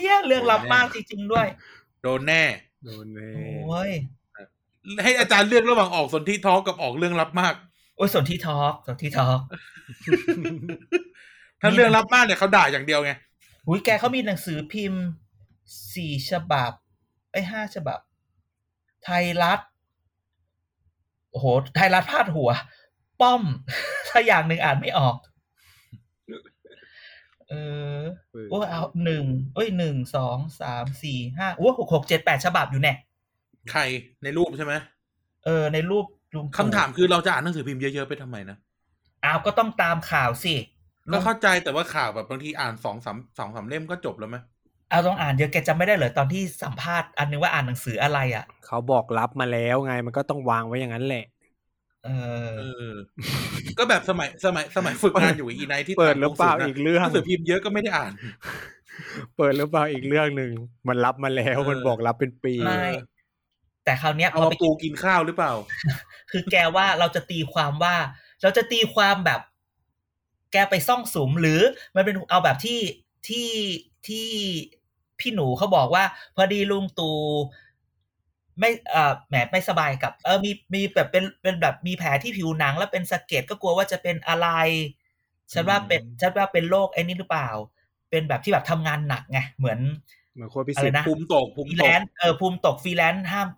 [0.00, 1.46] เหี้ยเรื่องลับมากจริงๆด้วย
[2.02, 2.42] โดนแน่
[2.84, 3.90] โดนแน่โอ้ย
[5.02, 7.54] ให้อาจารย์เลือกระหว่างออกสนที่ท้องกับออกเรื่องลับมาก
[7.96, 9.40] โอ้ยสนที่ทอล์กสนที่ทอล์ก
[11.60, 13.12] ถ้าเรื่องลับมากเนี่ยเขาด่าอย่างเดียวไง
[13.66, 15.02] อุ้ยแกเขามีหนังสือพิมพ์
[15.94, 16.72] สี่ฉบับ
[17.32, 17.98] ไอ้ยห้าฉบับ
[19.04, 19.60] ไทยรัฐ
[21.30, 21.46] โอ้โห
[21.76, 22.50] ไทยรัฐพาดหัว
[23.20, 23.42] ป้อม
[24.08, 25.16] ถ้าอย่างหนึ่งอ่านไม่ออก
[27.48, 27.54] เอ
[27.98, 28.00] อ
[28.32, 29.24] เออโอ้ยเอาหนึ่ง
[29.54, 32.94] เอ้ยหนึ่งสองสามสี่ห้าโอ้หกหกเจ็ดแปดฉบับอยู่แน่
[33.70, 33.80] ใคร
[34.22, 34.74] ในรูปใช่ไหม
[35.44, 38.56] เออ ในรูปลุงตู่คำถามคือเราจะอ่านหนังสือพิมพ์เยอะๆไปทำไมนะ
[39.24, 40.54] อ้าวก็ต้องตามข่าวสิ
[41.12, 44.36] ก็เข้าใจแต่ว่าข่าวแบบบางทีอ่านสองสามสองสามเล่มก็จบแล้วไหม
[44.90, 51.24] เอาต้องอ่านเยอะแกจำไม่ได้เหรอตอนที่สัมภาษณ์อันนึงว่าอ่านหนังสืออะไรอะ เขาบอกรับมาแล้วไงมันก็ต้องวางไว้อย่างนั้นแหละ
[52.04, 52.10] เอ
[52.46, 52.92] อเออ
[53.78, 58.12] ก็แบบสมัยสมัยสมัยฝึกงานอยู่อีไนท์ที่เปิดหรือเปล่าต่งหนัอีกเรื่องหนังสือพิมพ์เยอะก็ไม่ได้อ่าน
[59.36, 60.52] เปิดหรือเปล่าอีกเรื่องหนึ่ง
[60.88, 62.86] มันรับมาแล้วเออมันบอกรับเป็นปีไม่
[63.84, 65.52] แต่คราวเนี้ยเอาพอมาไปปูกินข้าวหรือเปล่า
[66.30, 67.94] คือแกว่าเราจะตีความว่า
[68.42, 69.40] เราจะตีความแบบ
[70.54, 71.60] แกไปซ่องสุมหรือ
[71.96, 72.80] มันเป็นเอาแบบที่
[73.28, 73.48] ที่
[74.08, 74.28] ที่
[75.20, 76.04] พี่หนูเขาบอกว่า
[76.36, 77.16] พอดีลุงตู่
[78.58, 84.48] ไม่เอ่อแหมไม่สบายกับ เออมีมีแบบเป็นเป็นแบบมีแผลที่ผิวหนัง แล้วเป็นสะเก็ดก็กลัวว่าจะเป็นอะไร
[85.52, 87.48] ฉันว่าเป็นอืมฉันว่าเป็นโรคไอ้นี่หรือเปล่า
[88.10, 89.78] เป็นแบบที่แบบทำงานหนักไงเหมือน
[90.34, 93.48] เหมือนโคตรพิอะเศไรษนะภูมิตกภูฟมิรีตแลกนซ์เออภูมิตกฟรีแลนซ์ห้าม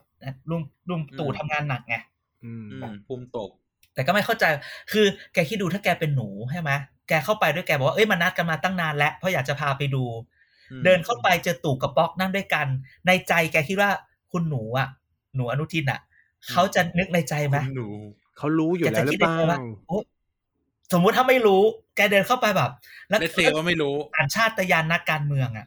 [0.50, 1.96] ลุงลุงตู่อืมทำงานหนักไง
[2.44, 3.50] อืมอืมภูมิตก
[3.96, 4.44] แต่ก็ไม่เข้าใจ
[4.92, 6.70] คือแกคิดดูถ้าแกเป็นหนูใช่ไหม
[7.08, 10.04] แกเข้าไปด้วยแกบอกว่าเอ้ยมันนัดกันมาตั้งนานแล้วเพราะอยากจะพาไปดู
[10.70, 12.66] อืมเดินเข้าไปเจอตู่กับป๊อกนั่งด้วยกัน
[13.06, 13.90] ในใจแกคิดว่า
[14.32, 14.88] คุณหนูอะ
[15.36, 16.00] หนูอนุทินอะ
[16.52, 17.88] เขาจะนึกในใจไหมคุณหนู
[18.38, 20.04] เขารู้อยู่แล้วหรือเปล่าแกจะคิดได้ไงวะโอ๊ย
[20.92, 21.62] สมมุติถ้าไม่รู้
[21.96, 22.70] แกเดินเข้าไปแบบ
[23.08, 25.66] แล้ว let's say ว่าไม่รู้สัญชาตญาณนักการเมืองอะ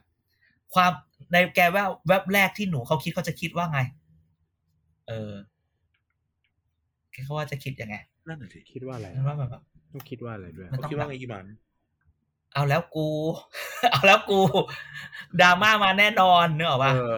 [0.74, 0.92] ความ
[1.32, 3.80] ในแกว่าแวบแรกที่หนูเขาคิดเขาจะคิดว่าไง
[5.08, 5.32] เออ
[7.12, 7.96] แกเขาว่าจะคิดยังไง
[8.28, 9.50] นั่นน่ะสิคิดว่าอะไรฉันว่าแบบ
[9.92, 11.46] ต้องคิดว่าอะไรด้วยมัน เขาคิดว่าไงอีหมัน
[12.54, 13.08] เอาแล้วกู
[13.92, 14.40] เอาแล้วกู
[15.40, 17.14] ดราม่ามาแน่นอนเนกอะเอป่ะอ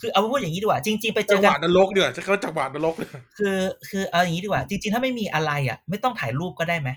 [0.00, 6.90] คือเอาพูดอย่างนี้ดีกว่า จริง ๆ ไปเจจังอหกัวะนนรกเดือดจะเขาจังหวะนรกเลยคือคือเอาอย่างนี้ดีกว่า จริง ๆ ถ้าไม่มีอะไรอะ ไม่ต้องถ่ายรูปก็ได้ไหม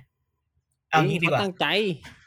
[0.89, 2.26] เอางี้ดีกว่าเขตั้งใจเออ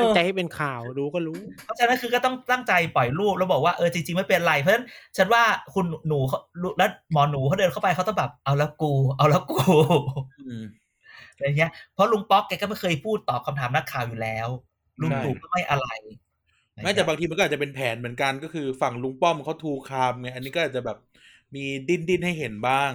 [0.00, 5.42] ตั้งใจให้เป็นข่าวรู้ก็รู้ เพราะฉะนั้นคือก็ต้องตั้งใจปล่อยรูปแล้วบอกว่าเออจริงๆไม่เป็นไรเพราะฉะนั้นฉันว่า
[5.74, 6.38] คุณหนูเขา
[6.78, 9.60] แล้วหมอหนูเขาเดินเข้าไปเขาต้องแบบเอาแล้วกู เอาแล้วกู
[10.40, 10.62] อืม
[11.34, 14.48] อะไรเงี้ยเพราะลุงป๊อกแกก็ไม่เคยพูดตอบคำถามนักข่าวอยู่แล้ว
[15.02, 15.86] ลุงใช่ตู่ก็ไม่อะไร
[16.82, 20.98] ไม่แต่บางทีมันก็อาจจะเป็นแผนเหมือนกันก็คือฝั่งลุงป้อมเขาทูคามไงอันนี้ก็อาจจะแบบ
[21.54, 22.92] มีดิ้นดิ้นให้เห็นบ้าง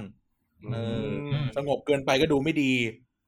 [0.72, 2.74] เอออืมสงบเกินไปก็ดูไม่ดี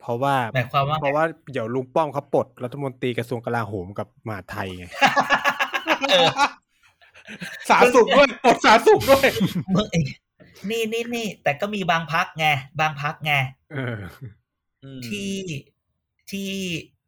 [0.01, 4.85] เพราะว่าหมายความว่าเพราะว่าเดี๋ยวลุงป้อมเขาปลดรัฐมนตรีกระทรวงกลาโหมกับมหาดไทยไง
[6.09, 6.27] เออ
[7.69, 9.27] สาสุกด้วยปลดสาสุกด้วย
[9.75, 9.99] มึงไอ้
[10.69, 12.47] นี่นี่นี่แต่ก็มีบางพักไง
[12.79, 13.33] บางพักไง
[13.73, 13.97] เออ
[15.07, 15.33] ที่
[16.31, 16.51] ที่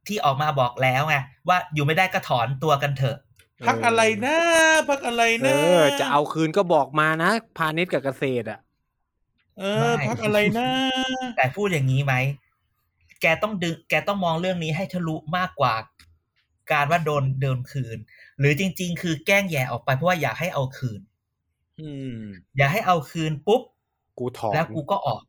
[0.08, 3.18] ที่ออกมาบอกแล้วไงว่าอยู่ไม่ได้ก็ถอนตัวกันเถอะ
[3.68, 4.38] พักอะไรนะ
[4.90, 8.60] พักอะไรเอนะอจะเอาคืนก็บอกมานะพาณิชย์กับเกษตรอะ
[9.60, 10.70] เออพักอะไรนะ
[11.38, 12.14] แต่พูดอย่างนี้ไหม
[13.22, 15.74] แกต้องดึงแกต้องมองเรื่องนี้ให้ทะลุมากกว่า
[16.72, 17.98] การว่าโดนเดินคืน
[18.40, 21.00] หรือจริง ๆ คือแกล้งแย่ออกไปเพราะว่าอยากให้เอาคืน
[21.82, 22.18] อืม
[22.58, 23.62] อยากให้เอาคืนปุ๊บ
[24.20, 25.22] กูถอนแล้วกูก็ออก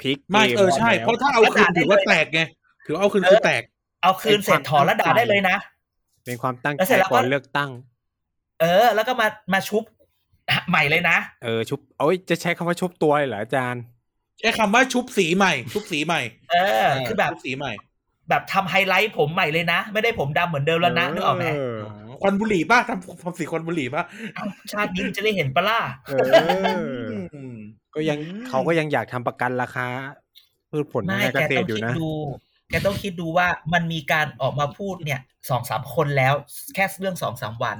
[0.00, 2.40] พลิกไม่กเออใช่แล้วเพราะถ้าเอาคืนถือว่าแตกไง
[2.86, 3.62] ถือว่าเอาคืนคือแตก
[4.02, 5.56] เอาคืนเสร็จถอนแล้วด่าได้เลยนะ
[6.24, 7.70] เป็นความตั้งแล้วเสใจร็จแล้วก็ก่อนเลือกตั้ง
[8.60, 9.82] เออ แล้วก็มามาชุบ
[10.68, 13.82] ใหม่เลยนะ เออชุบโอ้ยจะใช้คำว่าชุบตัวเลยเหรออาจารย์
[14.40, 17.72] ใช้คำว่าชุบสีใหม่ ชุบสีใหม่ เออ คือแบบชุบสีใหม่
[18.28, 24.02] แบบทำไฮไลท์ผมใหม่เลยนะ ไม่ได้ผมดำเหมือนเดิมแล้วนะนึกออกไหมเอออ๋อควันบุหรี่ป่ะทำทำสีควันบุหรี่ป่ะ
[24.34, 26.14] เอ้าชาตินี้มันจะได้เห็นปะล่ะเอ
[27.10, 27.12] อ
[27.54, 27.56] ม
[27.94, 29.86] ก็ยังอืมเขาก็ยังอยากทำประกันราคา
[30.70, 32.10] พืชผลไม่ทางแกการเกษต้ตองรอยู่คิดนะดู
[32.70, 36.34] แกต้องคิดดูว่ามันมีการออกมาพูดเนี่ยสองสามคนแล้ว
[36.74, 37.78] แค่เรื่องสองสามวัน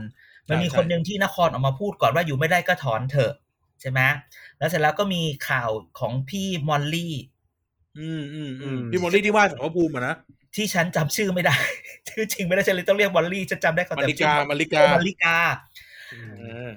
[0.48, 3.32] มันมีคนหนึ่งที่นครออกมาพูดก่อนว่าอยู่ไม่ได้ก็ถอนเถอะ
[3.82, 4.00] ใช่ไหม
[4.58, 7.14] แล้วเสร็จแล้วก็มีข่าวของพี่มอลลี่
[7.98, 10.14] อืมอืมอืมอืมพี่โมลี่ที่ว่าสารพระภูมิอะนะ
[10.54, 11.54] ที่ฉันจำชื่อไม่ได้
[12.08, 15.36] ชื่อจริงไม่ได้ฉันเลยต้องเรียกมอลลี่ฉันจำได้เขามาแต่ริชื่กาอมาริกามอลลิกา
[16.38, 16.70] เออ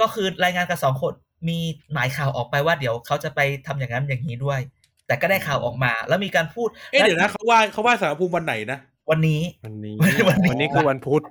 [0.00, 1.12] ก็คือรายงานกันสองคน
[1.48, 1.58] มี
[1.92, 4.60] หมายข่าวออกไปว่าเดี๋ยวเขาจะไปทำอย่างนั้นอย่างนี้ด้วย
[5.06, 8.78] แต่ก็ได้ข่าวออกมา แล้วมีการพูดเอ๊ะเดี๋ยวนะเขาว่าเขาว่าสารพระภูมิวันไหนนะ
[9.10, 11.22] วันนี้ วันนี้วันนี้วันนี้คือวันพุธ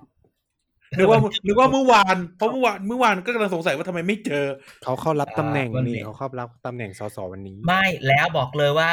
[0.97, 4.45] นึกว่านึกว่าเมื่อวานเพราะเมื่อวานเมื่อวานก็กำลังสงสัยว่าทำไมไม่เจอ
[4.83, 8.91] เขาเข้ารับตำแหน่งอ่าวันนี้นี่เขาเข้ารับตำแหน่งสสวันนี้ ไม่แล้วบอกเลยว่า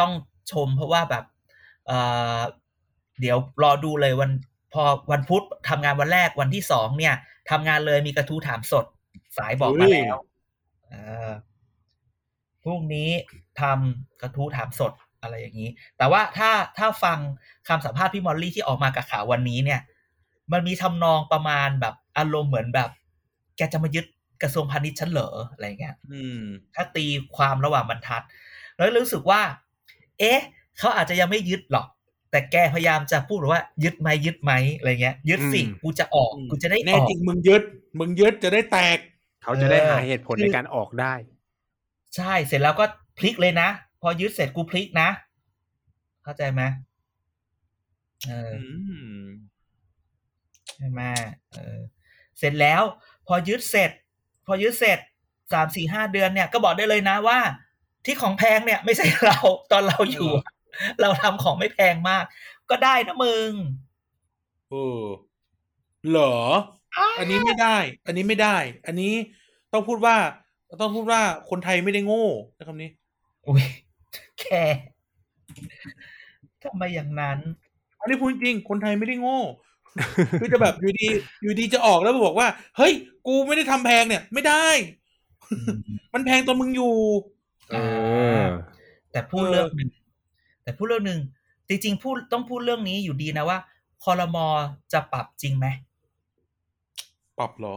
[0.00, 0.12] ต้อง
[0.52, 1.24] ชมเพราะว่าแบบ
[1.86, 1.98] เอ่
[2.36, 2.38] อ
[3.20, 4.30] เดี๋ยวรอดูเลยวัน
[4.72, 7.14] พอวันพุธทำงานวันแรกวันที่สองเนี่ย
[7.50, 8.84] ทำงานเลยมีกระทู้ถามสด
[9.38, 10.16] สายบอกมาแล้ว
[10.88, 10.94] เอ
[11.28, 11.30] อ
[12.62, 13.10] พรุ่งนี้
[13.60, 17.18] ทำกระทู้ถามสดอะไรอย่างนี้ แต่ว่าถ้าถ้าฟัง
[17.68, 19.80] คำสัมภาษณ์พี่มอลลี่ที่ออกมากับข่าววันนี้เนี่ย
[20.52, 22.90] มันมีทำนองประมาณแบบอารมณ์เหมือนแบบ
[23.56, 24.06] แกจะมายึด
[24.42, 26.42] กระทรวงพาณิชย์ฉันเหรออะไรเงี้ยอืม
[26.74, 27.04] ถ้าตี
[27.36, 28.22] ความระหว่างบรรทัด
[28.76, 29.40] แล้วรู้สึกว่า
[30.18, 30.40] เอ๊ะ
[30.78, 31.86] เขาอาจจะยังไม่ยึดหรอก
[32.30, 37.62] แต่แกพยายามจะพูดว่า ยึดไหมยึดไหมอะไรเงี้ย ยึดสิอืมกูจะออกกูจะได้แน่ออกจริงมึงยึด
[37.98, 38.98] มึงยึดจะได้แตก
[39.42, 41.14] เขาจะได้เออหาเหตุผลคือในการออกได้
[42.16, 42.84] ใช่เสร็จแล้วก็
[43.18, 43.68] พลิกเลยนะ
[44.02, 45.08] พอยึดเสร็จกูพลิกนะ
[46.24, 46.62] เข้าใจไหม
[48.26, 48.68] เอออื
[49.12, 49.13] ม
[50.74, 51.00] ใช่ไหม
[51.52, 51.80] เออ
[52.38, 52.82] เสร็จแล้ว
[53.26, 53.90] พอยึดเสร็จ
[54.46, 54.98] พอยึดเสร็จ
[55.52, 57.38] สามสี่ห้าเดือนเนี่ยก็บอกได้เลยนะว่า
[58.04, 59.38] ที่ของแพงเนี่ย ไม่ใช่เรา
[59.72, 60.46] ตอนเราอยู่อะ
[61.00, 62.24] เราทำของไม่แพงมาก
[62.70, 63.50] ก็ได้นะมึง
[64.70, 65.02] เออ
[66.08, 66.36] เหรอ
[67.18, 68.56] อันนี้ไม่ได้ อันนี้ไม่ได้
[68.86, 69.12] อันนี้
[69.72, 70.16] ต้องพูดว่า
[70.80, 72.26] ต้องพูดว่าคนไทยไม่ได้โง่
[72.58, 72.90] นะคำนี้
[73.46, 73.64] อุ้ย
[74.40, 74.64] แค่
[76.64, 77.38] ทำไมอย่างนั้น
[78.00, 79.40] อันนี้พูดจริง คนไทยไม่ได้โง่
[80.40, 81.06] คือจะแบบอยู่ดี
[81.42, 82.92] อยู่ดีจะออกแล้วบอกว่า เฮ้ย
[83.26, 84.66] กูไม่ได้ทำแพงเนี่ย ไม่ได้
[86.14, 86.94] มันแพงตอนมึงอยู่
[87.70, 87.76] เอ
[88.42, 88.44] อ
[89.12, 89.90] แต่พูดเออเรื่องหนึ่ง
[90.62, 91.20] แต่พูดเรื่องหนึ่ง
[91.68, 93.58] จริงๆพูดต้องพูดเรื่องนี้อยู่ดีนะว่า
[94.04, 94.46] คอรมอ
[94.92, 95.66] จะปรับจริงไหม
[97.38, 97.76] ปรับเหรอ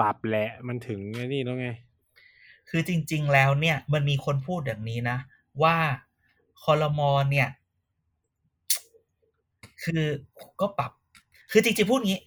[0.00, 1.68] ปรับแหละมันถึงไอ้นี่แล้วไง
[2.68, 5.18] คือจริง ๆ แล้วเนี่ย มันมีคนพูดอย่างนี้นะ
[5.62, 5.76] ว่า
[6.64, 7.48] คอรมอเนี่ย
[9.82, 10.02] คือ
[10.60, 10.90] ก็ปรับ
[11.52, 12.20] คือจริงๆพูดงี้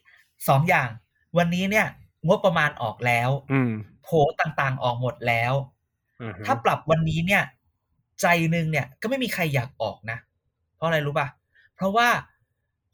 [0.50, 0.90] สองอย่าง
[1.38, 1.88] วันนี้เนี่ย
[2.28, 3.72] งบประมาณออกแล้ว อืม
[4.04, 4.10] โผ
[4.42, 5.54] ต่างๆออกหมดแล้ว
[6.22, 7.44] อ่าฮะถ้าปรับวันนี้เนี่ย
[8.22, 10.18] ใจหนึ่งเนี่ยก็ไม่มีใครอยากออกนะ
[10.76, 11.28] เพราะอะไรรู้ป่ะ
[11.76, 12.08] เพราะว่า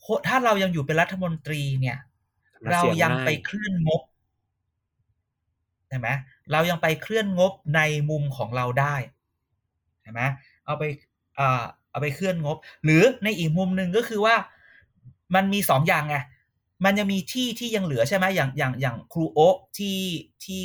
[0.02, 1.98] โคถ้าเรายังอยู่เป็นรัฐมนตรีเนี่ย
[2.63, 4.02] มันเราสี่ยังง่ไปเคลื่อนงบ
[5.89, 6.08] ใช่ไหม
[6.52, 8.96] เรายังไปเคลื่อนงบในมุมของเราได้
[10.02, 10.22] ใช่ไหม
[10.65, 10.84] เอาไป
[11.39, 11.63] อ่า
[11.95, 14.36] เอาไปเคลื่อนงบ หรือในอีกมุมหนึ่งก็คือว่า
[15.36, 16.17] มันมีสองอย่างไง
[16.86, 19.99] มันยังมีที่ที่ยังเหลือใช่ไหมอย่างอย่างอย่างครูโอะที่
[20.43, 20.60] ที่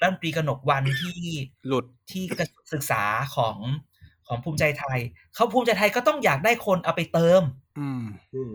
[0.00, 1.18] รัฐมนตรีกนกวันที่
[1.66, 3.02] หลุดที่กระทรวงศึกษา
[3.36, 3.56] ของ
[4.26, 4.98] ของภูมิใจไทย
[5.34, 7.42] เขาภูมิใจไทยก็ต้องอยากได้คนเอาไปเติม
[7.78, 8.54] อืมอืม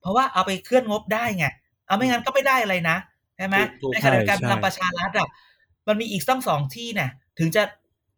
[0.00, 1.46] เพราะว่าเอาไปเคลื่อนงบได้ไง
[1.86, 2.96] เอาไม่งั้นก็ไม่ได้อะไรนะ
[3.36, 5.28] ใช่ไหมถูกถูกในขณะเดียวกันใช่พลังประชารัฐอะ
[5.88, 7.62] มันมีอีกต้องสองที่เนี่ยถึงจะ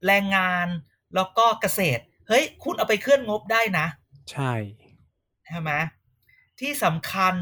[0.06, 0.66] แรงงาน
[1.14, 3.86] แล้วก็เกษตร เฮ้ย คุณเอาไปเคลื่อนงบได้นะ
[4.32, 4.52] ใช่
[5.46, 5.70] ใช่ไหม
[6.60, 7.34] ที่สำคัญ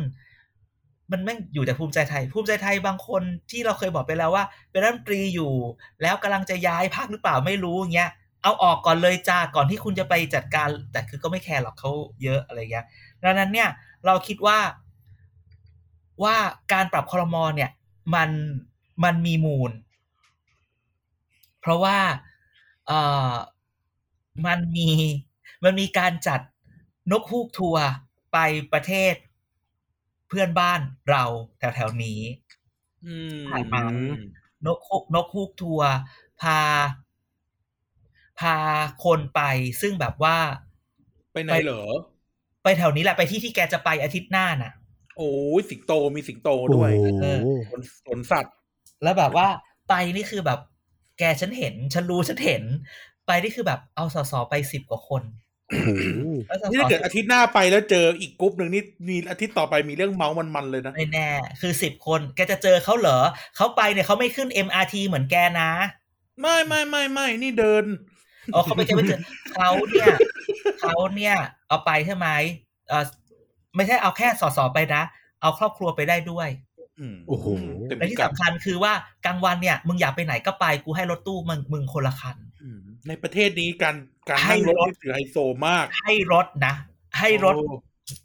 [1.12, 5.52] มันไม่อยู่แต่ภูมิใจไทย ภูมิใจไทยบางคนที่เราเคยบอกไปแล้วว่า เป็นรัฐมนตรีอยู่
[6.02, 8.10] แล้วกำลังจะย้ายพักหรือเปล่าไม่รู้เงี้ย
[8.42, 11.90] เอาออกก่อนเลยจ้าก่อนที่คุณจะไปจัดการ แต่คือก็ไม่แคร์หรอกเขา
[12.22, 12.86] เยอะอะไรเงี้ย
[13.22, 13.68] ดังนั้นเนี่ย
[14.06, 14.58] เราคิดว่า
[16.22, 16.36] ว่า
[16.72, 17.70] การปรับคอรมอเนี่ย
[18.14, 18.30] มัน
[19.04, 19.72] มันมีมูล
[21.60, 21.98] เพราะว่า
[22.86, 23.00] เอ่
[23.30, 23.32] อ
[24.46, 24.90] มันมี
[25.64, 26.40] มันมีการจัด
[27.10, 27.86] นกฮูกทัวร์
[28.32, 28.38] ไป
[28.72, 29.14] ประเทศ
[30.28, 31.24] เพื่อนบ้านเรา
[31.58, 32.20] แถวๆนี้
[33.06, 33.80] อืมผ่านมา
[34.66, 35.90] นกฮูกนกฮูกทัวร์
[36.42, 36.60] พา
[38.40, 38.56] พา
[39.04, 39.40] คนไป
[39.80, 40.38] ซึ่งแบบว่า
[41.32, 41.84] ไปไหนเหรอ
[42.62, 44.72] ไปแถวนี้แหละไปที่ที่แกจะไปอาทิตย์หน้าน่ะ
[45.16, 48.54] โอ้ยสิงโตมีสิงโตด้วยโอ้เออโหสวนสวนสัตว์
[49.02, 49.48] แล้วแบบว่า
[49.88, 50.60] ไปนี่คือแบบ
[51.18, 52.62] แกฉันเห็น ฉันรู้ฉันเห็น
[53.30, 55.22] ไปนี่คือแบบเอาสสไปสิบกว่าคน
[55.70, 55.90] โอ้โห
[56.48, 61.28] แล้วสสนี่ถ้าเกิดอาทิตย์หน้าไปแล้วเจออีกกรุ๊ปหนึ่งนี่มีอาทิตย์ต่อไปมีเรื่องเมาส์มันๆเลยนะไม่แน่
[61.60, 63.18] คือสิบคนแกจะเจอเขาเหรอ
[63.56, 65.70] เขาไปเนี่ยเขาไม่ขึ้น MRT เหมือนแกนะ
[66.40, 67.84] ไม่ไม่ไม่ไม่นี่เดิน
[68.54, 69.20] อ๋อเขาไม่แกไม่เจอ
[69.54, 70.14] เขาเนี่ย
[70.80, 71.34] เขาเนี่ย
[71.68, 72.28] เอาไปใช่ไหม
[72.88, 73.04] เออ
[73.76, 75.02] ไม่ใช่เอาแค่สสไปนะ
[75.42, 76.48] เอาครอบครัวไปได้ด้วย
[77.00, 77.46] อืมโอ้โห
[77.86, 78.92] เต็มและพิที่กัดสำคัญคือว่า
[79.26, 82.49] กลางวันเนี่ย มึงอยากไปไหนก็ไปกูให้รถตู้มึงมึงคนละคันอืม
[83.08, 83.96] ในประเทศนี้การ
[84.28, 86.74] การให้นั่งรถรถนี่ถือไฮโซมาก ให้รถนะ
[87.18, 87.76] ให้รถโอ้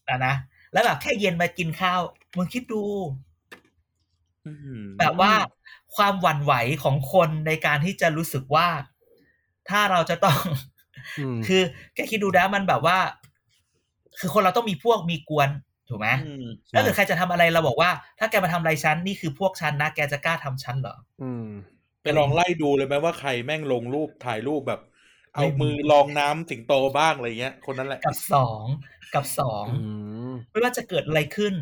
[0.10, 0.36] นะนะ
[0.74, 2.02] แล้วแบบแค่เย็นมากินข้าว
[2.38, 2.84] มึงคิดดู
[4.46, 5.32] อืมแบบว่า
[5.96, 8.68] ความหวั่นไหวของคนในการที่จะรู้สึกว่า
[9.70, 10.38] ถ้าเราจะต้อง
[11.20, 11.62] อืมคือ
[11.96, 12.98] แกคิดดูนะมันแบบว่า
[14.20, 15.50] คือคนเราต้องมีพวกมีกวน
[15.90, 21.48] ถูกไหมอืมถ้าเกิดใครจะทำอะไรเราบอกว่า ถ้าแกมาทำอะไรฉันนี่คือพวกฉันนะแกจะกล้าทำฉันเหรออืม
[22.06, 24.82] ไปลองไล่ดูเลยไหมว่าใครแม่งลงรูปถ่ายรูปแบบ
[25.34, 28.64] เอาไม่มีมือลองน้ำสิงโตบ้างอะไรเงี้ย คนนั้นแหละ กับสอง
[29.14, 29.80] กับสองอื
[30.32, 31.54] มไม่ว่าจะเกิดอะไรขึ้น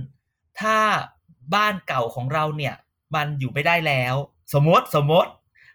[0.61, 0.77] ถ้า
[1.55, 2.73] บ้านเก่าของเราเนี่ย
[3.15, 4.15] มันอยู่ไม่ได้แล้ว
[4.53, 5.29] สมมติสมมติ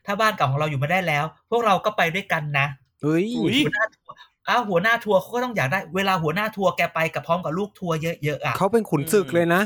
[0.06, 2.66] ถ้าบ้านเก่าของเราอยู่ไม่ได้แล้ว พวกเราก็ไปด้วยกันนะ
[3.02, 4.16] เฮ้ยอุ๊ยหัวหน้าทัวร์
[4.48, 9.62] อ้าวหัวหน้าทัวร์เขาก็ต้องอยากได้ เวลาหัวหน้าทัวร์แกไปกับพร้อมกับลูกทัวร์เยอะๆอะเขาเป็นขุนศึกเลยนะ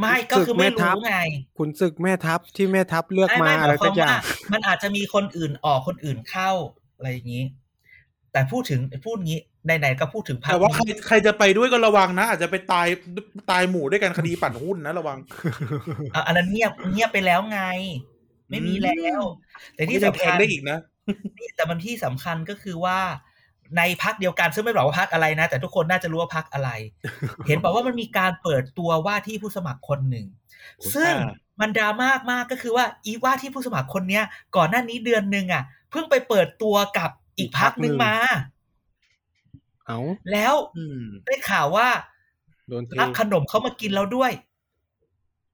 [0.00, 1.18] ไม่ก็คือไม่ศึกแม่ทัพรู้ไง
[1.58, 4.20] ขุนศึกแม่ทัพที่แม่ทัพเลือกไม่มาไม่หอะไรมายคสัวากมอย่าว่าง
[4.52, 6.50] มันอาจจะมีคนอื่นออกคนอื่นเข้า
[6.96, 7.44] อะไรอย่างนี้
[8.32, 12.86] แต่พูดถึงพูดงี้ไหนๆก็พูดถึงพรรคแต่ว่าใครนี้ใครจะไปด้วยก็ระวังนะ อาจจะไปตาย
[13.50, 15.18] ตายหมู่ด้วยกันคดีปั่นหุ้นนะระวัง
[16.14, 17.60] อะอันนั้นเงียบเงียบไปแล้วไง
[18.50, 19.20] ไม่มีแล้ว
[19.74, 20.78] แต่ที่ที่จะสำแทคังญได้อีกนะ
[21.38, 22.98] นี่แต่มันที่สำคัญก็คือว่า
[23.76, 26.70] ในพักเดียวกันซึ่งไม่บอกว่าพักอะไรนะ แต่ทุกคนน่าจะรู้ว่าพักอะไร
[27.46, 30.26] เห็นบอกว่ามันมีการเปิดตัวว่าที่ผู้สมัครคนหนึ่ง
[30.94, 34.24] ซึ่งอ่ามันดราม่ามากก็คือว่าอีว่าที่ผู้สมัครคนเนี้ย
[34.56, 38.14] ก่อนหน้านี้เดือนหนึ่งอะ เพิ่งไปเปิดตัวกับอีกพักหนึ่งมา
[39.86, 39.98] เอ้า
[40.32, 41.88] แล้วอืมได้ข่าวว่า
[42.68, 44.32] โดนเทรับขนมเขามากินแล้วด้วย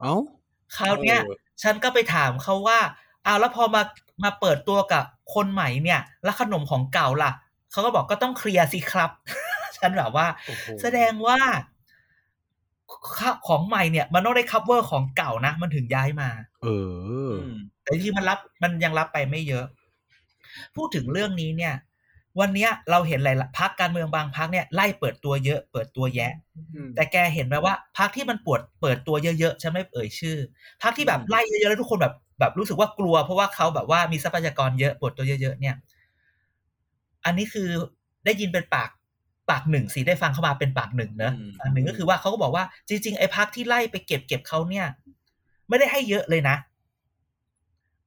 [0.00, 0.14] เอ้า
[0.76, 2.80] คราวเนี้ยเออฉันก็ไปถามเขาว่า
[3.26, 3.82] อ้าวแล้วพอมา
[4.24, 5.04] มาเปิดตัวกับ
[5.34, 7.32] คนใหม่เนี่ย แล้วขนมของเก่าล่ะ
[7.72, 9.10] เขาก็บอกก็ต้องเคลียร์สิครับ
[9.78, 11.38] ฉันแบบว่าโอ้โหแสดงว่า
[13.18, 16.28] ข้าของใหม่เนี่ย มันต้องได้ cover ของเก่านะ มันถึงย้ายมา
[16.62, 16.66] เอ
[17.28, 19.66] ออืมแต่ที่มันรับมันยังรับไปไม่เยอะ
[20.76, 21.74] พูดถึงเรื่องนี้เนี่ย
[22.40, 26.32] วันเนี้ยเราเห็นหลายพักการเมืองบางพักเนี่ยไล่เปิดตัวเยอะ เปิดตัวแยะ
[26.94, 30.36] แต่แกเห็นไหมว่าพักที่มันปวดเปิดตัวเยอะๆฉันไม่เอ่ยชื่อ
[30.82, 35.74] พักที่แบบไล่เยอะๆแล้วทุกคนแบบแบบรู้สึกว่ากลัว เพราะว่าเขาแบบว่ามีทรัพยากรเยอะปวดตัวเยอะๆเนี่ย
[37.24, 37.68] อันนี้คือ
[38.24, 38.90] ได้ยินเป็นปาก
[39.50, 44.86] ปากหนึ่งสิได้ฟังเข้ามาเป็นปากหนึ่งเนอะอืมปากหนึ่งก็คือว่าเขาก็บอกว่าจริงๆไอ้พักที่ไล่ไปเก็บเก็บเขาเนี่ย
[45.68, 46.56] ไม่ได้ให้เยอะเลยนะ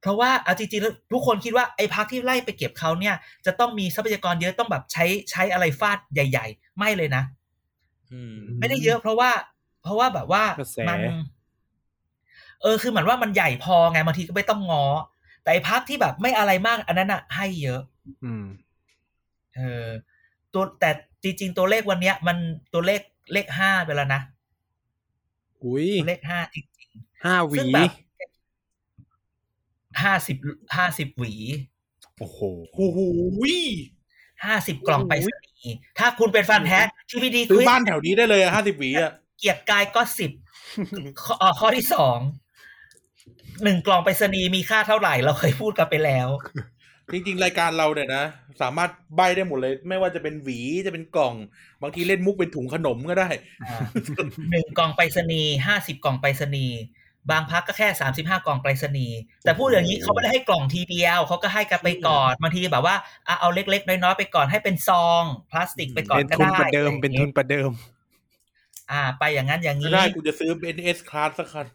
[0.02, 7.24] เพราะว่าเอาจริงๆแล้วทุกคนคิดว่าไอ้พักที่ไล่ไปเก็บเขาเนี่ย จะต้องมีทรัพยากรเยอะต้องแบบใช้ใช้อะไรฟาดใหญ่ ๆ ไม่เลยนะ
[8.14, 9.32] อืมไม่ได้เยอะ เพราะว่า
[9.84, 11.00] เพราะว่าแบบว่ากระแสมัน
[12.62, 14.86] เออ คือเหมือนว่ามันใหญ่พอไงบางทีก็ไม่ต้องงอ
[15.44, 17.82] แต่ไอ้พักที่แบบไม่อะไรมาก อันนั้นอะให้เยอะ
[18.24, 18.46] อืม
[19.56, 19.88] เออ
[20.54, 20.92] ตัวแต่
[21.24, 22.38] จริง ๆ ตัวเลขวันเนี้ย มัน
[22.74, 23.02] ตัวเลข
[23.34, 24.22] เลขห้าไปแล้วนะ
[25.64, 26.66] อุ้ยตัวเลขห้าจริง
[27.26, 27.92] ห้าหๆวีซึ่งแบบ
[30.04, 30.38] ห้าสิบ
[30.78, 31.34] ห้าสิบหวี
[32.20, 32.40] โอ้โห
[32.76, 33.00] โอ้โห
[33.42, 33.58] วิ
[34.46, 40.32] ห้าสิบกล่องไปรษณีย์ถ้าคุณเป็นแฟนแท้ทีวีดีซื้อบ้านแถวนี้ได้เลยห้าสิบหวีอะเกียรติกายก็สิบ
[41.22, 42.20] ข้ออ่าข้อที่สอง
[43.64, 46.28] หนึ่งกล่องไปรษณีย์มีค่าเท่าไหร่ เราเคยพูดกันไปแล้ว
[47.14, 48.24] จริงๆ รายการเราเนี่ยนะ
[48.62, 51.36] สามารถใบได้หมดเลย ไม่ว่าจะเป็นหวีจะเป็นกล่อง
[51.82, 53.30] บางทีเล่นมุกเป็นถุงขนมก็ได้
[53.64, 53.78] อ่า
[54.52, 56.78] หนึ่งกล่องไปรษณีย์ห้าสิบกล่องไปรษณีย์
[57.32, 62.96] บางพักก็แค่สามสิบห้ากล่องไปรษณีย์แต่พูดอย่างนี้เขาไม่ได้ให้กล่องทีเดียวเขาก็ให้กันไปก่อนบางทีแบบว่า
[63.28, 67.72] อะเอาเล็กๆน้อยๆไปก่อนให้เป็นซองพลาสติกไปก่อนเป็นก็ทุนได้ประเดิมอะไรเป็นอย่างทุงี้นประเดิม
[68.92, 71.66] อ่า ไปอย่างนั้นอย่างไม่นี้ได้กูจะซื้อ NS Class สักคัน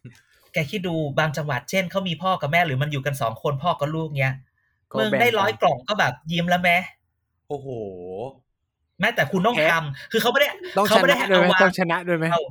[0.53, 4.35] แกคิดดูบางจังหวัดเช่นเขามีพ่อกับแม่หรือมันอยู่กันสองคนพ่อกับลูกเนี้ย
[4.91, 6.77] ก็มึงแบ่งได้ร้อยกันกล่องก็แบบยิ้มแล้วแม้
[7.49, 7.69] โอ้โห
[9.01, 12.43] แม้แต่คุณต้องแพ้ทำคือเขาไม่ได้ต้องเขาชไม่ได้นะให้ด้วยเอาไหมวางต้องชนะด้วยไหมเอา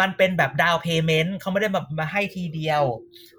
[0.00, 2.82] มันเป็นแบบดาวเพย์เมนต์เขาไม่ได้มามาให้ทีเดียว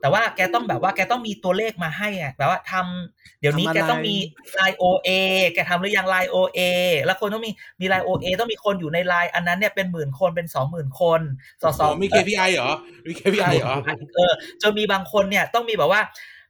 [0.01, 4.15] แต่ว่าแกต้องแบบว่าแกต้องมีตัวเลขมาให้อะแบบว่าทำเดี๋ยวนี้ทำอะไรแกต้องมี
[4.55, 5.09] ไลน์โอเอ
[5.53, 6.59] แกทำหรือยังไลน์โอเอ
[7.03, 11.21] แล้วคนต้องมีมีไลน์โอเอต้องมีคนอยู่ในไลน์อันนั้นเนี่ยเป็นหมื่นคนเป็นสองหมื่นคน
[11.61, 12.71] สอสอ๋ออมี KPI เหรอ
[13.07, 13.75] มี KPI เหรอ
[14.15, 16.01] เออจนมีบางคนเนี่ยต้องมีแบบว่า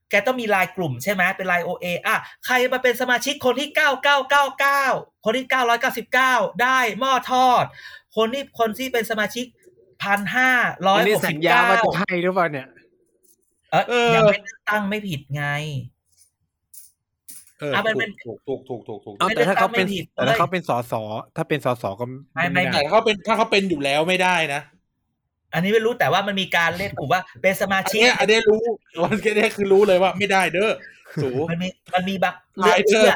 [0.09, 4.83] แกต้องมีไลน์กลุ่มใช่ไหมเป็นไลน์โอเออะใครมาเป็นสมาชิกคนที่เก้าเก้าเก้าเก้า
[5.25, 7.63] คนที่เก้าร้อยเก้าสิบเก้าได้หม้อทอด
[8.15, 9.45] คนที่คนที่เป็นสมาชิก
[10.03, 10.51] พันห้า
[10.87, 12.67] ร้อยอันนี้หกสัสิญบญาเก้าว่าจะให้หรือเปล่าเนี่ย
[13.71, 15.45] เออเออยังไม่เลือกตั้งไม่ผิดไง
[17.59, 20.93] เอออะมันเป็นถูกถูกถูกถูกถูกเอาไม่แต่ถ้าเขาเป็นได้ตั้งไม่ผิดแต่ถ้าเลยเขาเป็นสส
[21.35, 24.61] ถ้าเป็นสสก็ไม่ไม่แต่ด้ถ้าเขาเป็นถ้าเขาเป็นอยู่แล้วไม่ได้นะ
[25.53, 28.63] อันนี้ไม่รู้แต่ว่ามันมีการเล่นกลุ่มว่าเป็นสมาอันชิกเนี้ยอันเนี้ยรู้
[29.01, 30.71] วันแค่นี้คือรู้เลยว่าไม่ได้เด้อ
[31.21, 33.13] สูมันมีมันมีบางหลายเดือนเชื่อ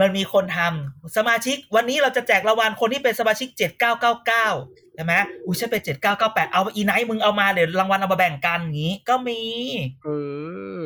[0.00, 4.48] มันมีคนทำสมาชิก วันนี้เราจะแจกรางวัลคนที่เป็นสมาชิกเจ็ดเก้าเก้าเก้า
[4.94, 5.14] ใช่ไหม
[5.46, 9.40] อุ้ยฉันเป็นเจ็ดเก้าเก้าแปดเอาอีไนท์มึงเอามาเดี๋ยวรางวัลเอามาแบ่งกันอย่างงี้ ก็มี
[10.04, 10.08] เอ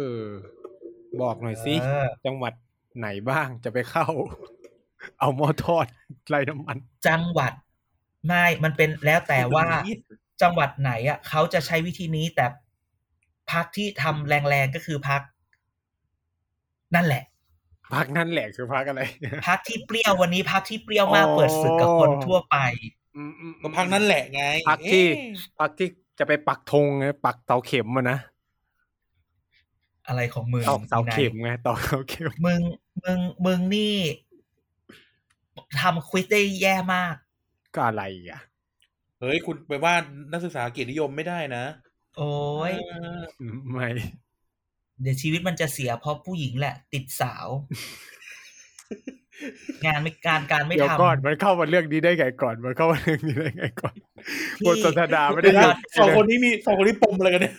[0.04, 0.10] อ
[1.20, 2.52] บอกหน่อยสิเออจังหวัด
[2.98, 4.06] ไหนบ้างจะไปเข้า
[5.20, 5.86] เอาหม้อทอด
[6.28, 7.52] ไร้น้ำมัน จังหวัด
[8.26, 9.66] ไม่ มันเป็นแล้วแต่ว่า
[10.42, 12.46] จังหวัดไหนอะเขาจะใช้วิธีนี้แต่
[13.52, 15.22] พักที่ทำแรงๆก็คือพัก
[16.94, 17.24] นั่นแหละ
[17.94, 19.02] พักนั่นแหละคือพักอะไร
[19.48, 22.56] พักที่เปรี้ยววันนี้พักที่เปรี้ยวมากอ๋อเปิดศึกกับคนทั่วไป
[23.16, 28.18] อืมอืมก็พักนั่นแหละไงพักที่เอ๊ะพักที่จะไปปักธงไงปักเตาเข็มอะนะ
[30.06, 32.60] อะไรของมึงเตาเตาอีไนท์เข็มไงเตาเตาเข็มมึง
[33.04, 33.96] มึงมึงนี่
[35.80, 37.14] ทำควิสได้แย่มาก
[37.74, 38.40] ก็อะไรอะ
[39.22, 39.94] เฮ้ยคุณไปว่า
[40.32, 41.64] นักศึกษาเกียรตินิยมไม่ได้นะ
[42.18, 42.32] โอ้
[42.70, 43.88] ยเอออืมไม่
[45.00, 47.46] เดี๋ยวชีวิตมันจะเสียเพราะผู้หญิงแหละ ติดสาว
[49.84, 53.94] งานไม่การการไม่เดี๋ยวทำก่อนมันเข้ามาเรื่องนี้ได้ไงก่อนมันเข้ามาเรื่องนี้ได้ไงก่อน
[54.58, 57.54] ที่บทสนทนาไม่ได้เดี๋ยวเรื่นะสองคนนี้มีสองคนนี้ปมอะไรกันเนี่ย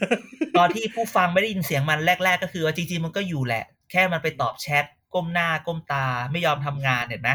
[0.57, 7.31] ตอนที่ผู้ฟังไม่ได้ยินเสียงมันแรก ๆ ก็คือว่าจริงๆมันก็อยู่แหละ แค่มันไปตอบแชทก้มหน้าก้มตาไม่ยอมทำงานเห็นไหม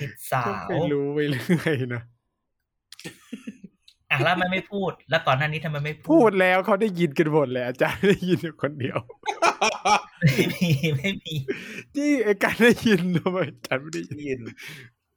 [0.00, 2.02] ติดสาวไม่รู้ไปเรื่อยนะ
[4.10, 8.98] อะแล้วมันไม่พูด แล้วก่อนหน้านี้ทำไมไม่พูดแล้วเขาได้ยินกันหมดเลยอาจารย์ได้ยินอยู่คนเดียว
[10.20, 11.34] ไม่มีไม่มี
[11.94, 14.40] ที่ไอการได้ยินทำไมอาจารย์ไม่ได้ยินยิน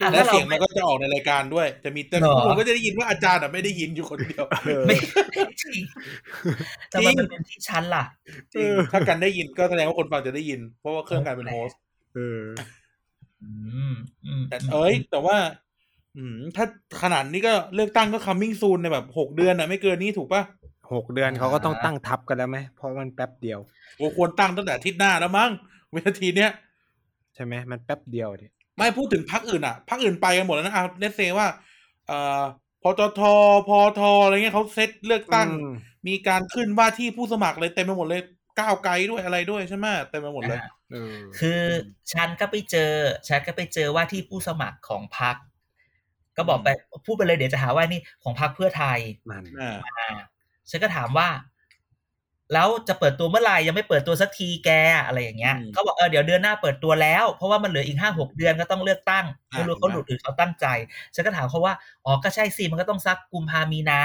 [0.01, 4.95] อะและถ้าเราเสียงมันก็จะออกในรายการด้วย จะมีแต่หรอผมก็จะได้ยินว่าอาจารย์อะไม่ได้ยินอยู่คนเดียวเออไม่
[5.29, 5.81] ไม่จริง
[6.89, 8.03] แต่มันเป็นที่ชั้นล่ะ
[8.53, 11.79] จริงถ้ากันได้ยินก็แสดงว่าคนฟังจะได้ยิน เพราะว่าเครื่องการเป็น host
[12.15, 12.43] เออ
[13.43, 13.51] อื
[13.91, 13.93] ม
[14.25, 15.37] อืมแต่เอ้ย แต่ว่า
[16.17, 16.65] อืม ถ้า
[17.01, 20.43] ขนาดนี้ก็เลือกตั้งก็ coming soon ในแบบหกเดือนอะไม่เกินนี้ถูกปะ
[20.93, 23.59] หกเดือนเขาก็ต้องตั้งทัพกันแล้วไหมเพราะมันแป๊บเดียว
[23.97, 25.51] โอ้ควรตั้งตั้งแต่อาทิตย์หน้าแล้วมั้ง
[25.93, 26.51] วินาทีเนี้ย
[27.35, 31.47] ใช่ไหมมันแป๊บเดียวเนี่ยไม่พูดถึงพรรคอื่นอะพรรคอื่นไปกันหมดแล้วนะอะ let's say ว่า
[32.07, 32.41] เอ่อ
[32.83, 33.21] พจท
[33.67, 33.69] พ
[33.99, 35.73] ทอะไรเงี้ยเขาเซตเลือกตั้งอืม
[36.07, 38.21] มีการขึ้นว่าที่ผู้สมัครเลยเต็มไปหมดเลย
[38.59, 41.61] ก้าวไกลด้วยอะไรด้วยใช่ไหมเต็มไปหมดเลยอ่าเออคือ
[42.13, 42.91] ฉันก็ไปเจอ
[43.27, 45.35] ฉันก็ไปเจอว่าที่ผู้สมัครของพรรค
[46.39, 46.69] ก็บอกไป
[47.05, 48.99] พูดไปเลยเดี๋ยวจะหาว่านี่ของพรรคเพื่อไทย
[49.29, 50.17] นั่นอ่าอ่า
[50.69, 51.27] ฉันก็ถามว่า
[52.53, 54.69] แล้วจะเปิดตัวเมื่อไหร่ยังไม่เปิดตัวสักทีแก
[55.05, 60.65] อะไรอย่างเงี้ยอืมเขาบอกเออเดี๋ยวเดือนหน้าเปิดตัวแล้ว เพราะว่ามันเหลืออีกห้าหกเดือนก็ต้องเลือกตั้งอ่าไม่รู้เขาหลุดหรือเขาตั้งใจ
[61.15, 61.73] ฉันก็ถามเขาว่า
[62.05, 64.01] อ๋อก็ใช่สิมันก็ต้องซักกุมภามีนา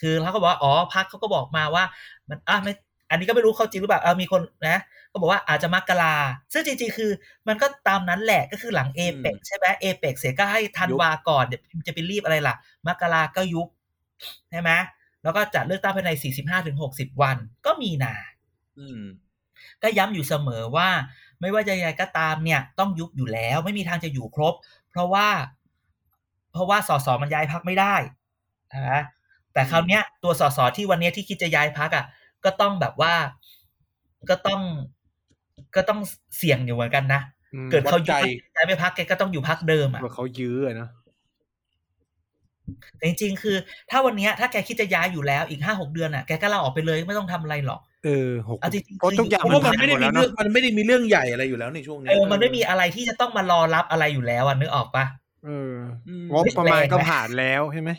[0.00, 1.84] คือเขาก็บอกว่าอ๋อพักเขาก็บอกมาว่า
[2.28, 2.72] มันอะไม่
[3.12, 4.78] อันนี้ก็ไม่รู้เขาจริงหรือเปล่าเออมีคนนะ
[5.10, 6.14] ก็บอกว่าอาจจะมกรา
[6.52, 7.10] ซึ่งจริงๆคือ
[7.48, 12.54] มันก็ตามนั้นแหละก็คือหลังเอเปกใช่ไหมเอเปกเสร็จก็ให้ธันวาก่อนเดี๋ยวจะไปรีบอะไรล่ะ
[12.86, 13.68] มกราก็ยุบ
[14.50, 14.70] ใช่ไหม
[15.22, 18.14] แล้วก็จัดเลือกตั้งภายใน 45ถึง60 วัน ก็มีนา
[18.78, 19.02] อืม
[19.82, 20.88] ก็ย้ำอยู่เสมอว่า
[21.40, 24.54] ไม่ว่าจะยังไงก็ตามเนี่ย ต้องยุบอยู่แล้ว ไม่มีทางจะอยู่ครบ
[24.90, 25.28] เพราะว่า
[26.52, 27.94] เพราะว่าสสมันย้ายพักไม่ได้
[28.74, 29.02] นะ
[29.52, 32.04] แต่คราวเนี้ยตัวสสที่วันเนี้ยที่คิดจะย้ายพักอะ
[32.44, 33.14] ก็ต้องแบบว่า
[34.30, 34.60] ก็ต้อง
[35.76, 36.00] ก็ต้อง
[36.36, 37.20] เสี่ยงอยู่เหมือนกันนะ
[37.54, 40.90] อืมเกิดเขาวัดใจยุบย้ายไปพักแกก็ต้องอยู่พักเดิมอะว่าเขายื้ออะเนอะ
[42.96, 43.56] แต่จริงๆ คือ
[43.90, 55.04] ถ้าวันเนี้ยถ้าแกคิดจะย้ายอยู่แล้วอีกห้าหกเดือนอะแกก็ลาออกไปเลยไม่ต้องทำอะไรหรอกเออหกเอาจริงๆเพราะทุกอย่างเพราะมันว่ามันผ่านไม่หได้มดมีแล้วเรื่อเนาะงมันไม่ได้มีเรื่องใหญ่อะไรอยู่แล้วในช่วงนี้เออมันไม่มีอะไรที่จะต้องมารอรับอะไรอยู่แล้วอะนึกออกปะ
[55.44, 55.72] เออ
[56.08, 57.90] อืมงบประมาณก็ผ่านแล้วใช่ไหม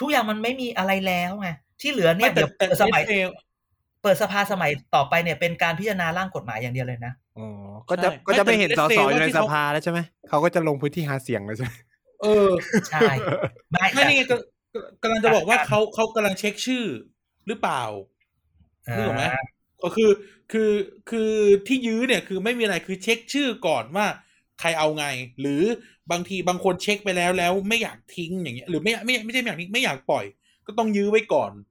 [0.00, 1.48] ทุกอย่างมันไม่มีอะไรแล้วไง
[1.80, 3.38] ที่เหลือเนี่ไม่ยแต่เดี๋ยวแต่เปิดสมัยเอฟเอ
[4.02, 7.46] เปิดสภาสมัยต่อไปเนี่ยเป็นการพิจารณาร่างกฎหมายอย่างเดียวเลยนะอ๋อ
[7.88, 11.72] ก็จะใช่ก็จะไม่เห็นไม่สแต่ส let's say อยู่ในว่าที่สเขาภาแล้วใช่ไหมเขาก็จะลงพื้นที่หาเสียงแล้วใช่ไหม
[12.22, 12.50] เออ
[12.90, 13.00] ใช่
[13.70, 14.36] ไม่ไม่แต่นี่ไงก็
[14.74, 16.84] ก็กำลังจะบอกว่าเขาเขากำลังเช็คชื่อ
[17.46, 17.82] หรือเปล่า
[18.96, 19.42] นึกออกไหมอ่า
[19.82, 20.10] ก็คือ
[20.52, 20.70] คือ
[21.10, 21.32] คือ
[21.66, 24.06] ที่ยื้อเนี่ยคือไม่มีอะไรคือเช็คชื่อก่อนว่า
[24.60, 25.06] ใครเอาไง
[25.40, 25.62] หรือ
[26.10, 30.24] บางทีบางคนเช็คไปแล้วแล้วไม่อยากทิ้งอย่างเงี้ยหรือไม่ไม่ไม่ใช่ไม่อยากทิ้งไม่อยากปล่อย
[30.66, 31.69] ก็ต้องยื้อไว้ก่อนอืม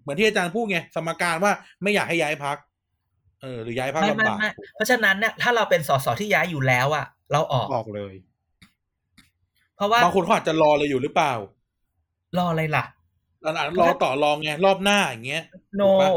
[0.00, 1.52] เหมือนที่อาจารย์พูดไงสมการว่า
[1.82, 2.56] ไม่อยากให้ย้ายพัก
[3.42, 8.14] เออหรือย้ายพักไม่ไม่ลำบากไม่เพราะฉะนั้นเนี่ยถ้าเราเป็นสสที่ย้ายอยู่แล้วอะเราออกออกเลย
[9.76, 11.32] เพราะว่าบางคนเขาอาจจะรอเลยอยู่หรือเปล่า
[12.38, 12.84] รออะไรล่ะ
[13.44, 15.44] อันนั้นรอต่อรองไงรอบหน้าอย่างเงี้ย
[15.76, 16.10] โนถูกปะ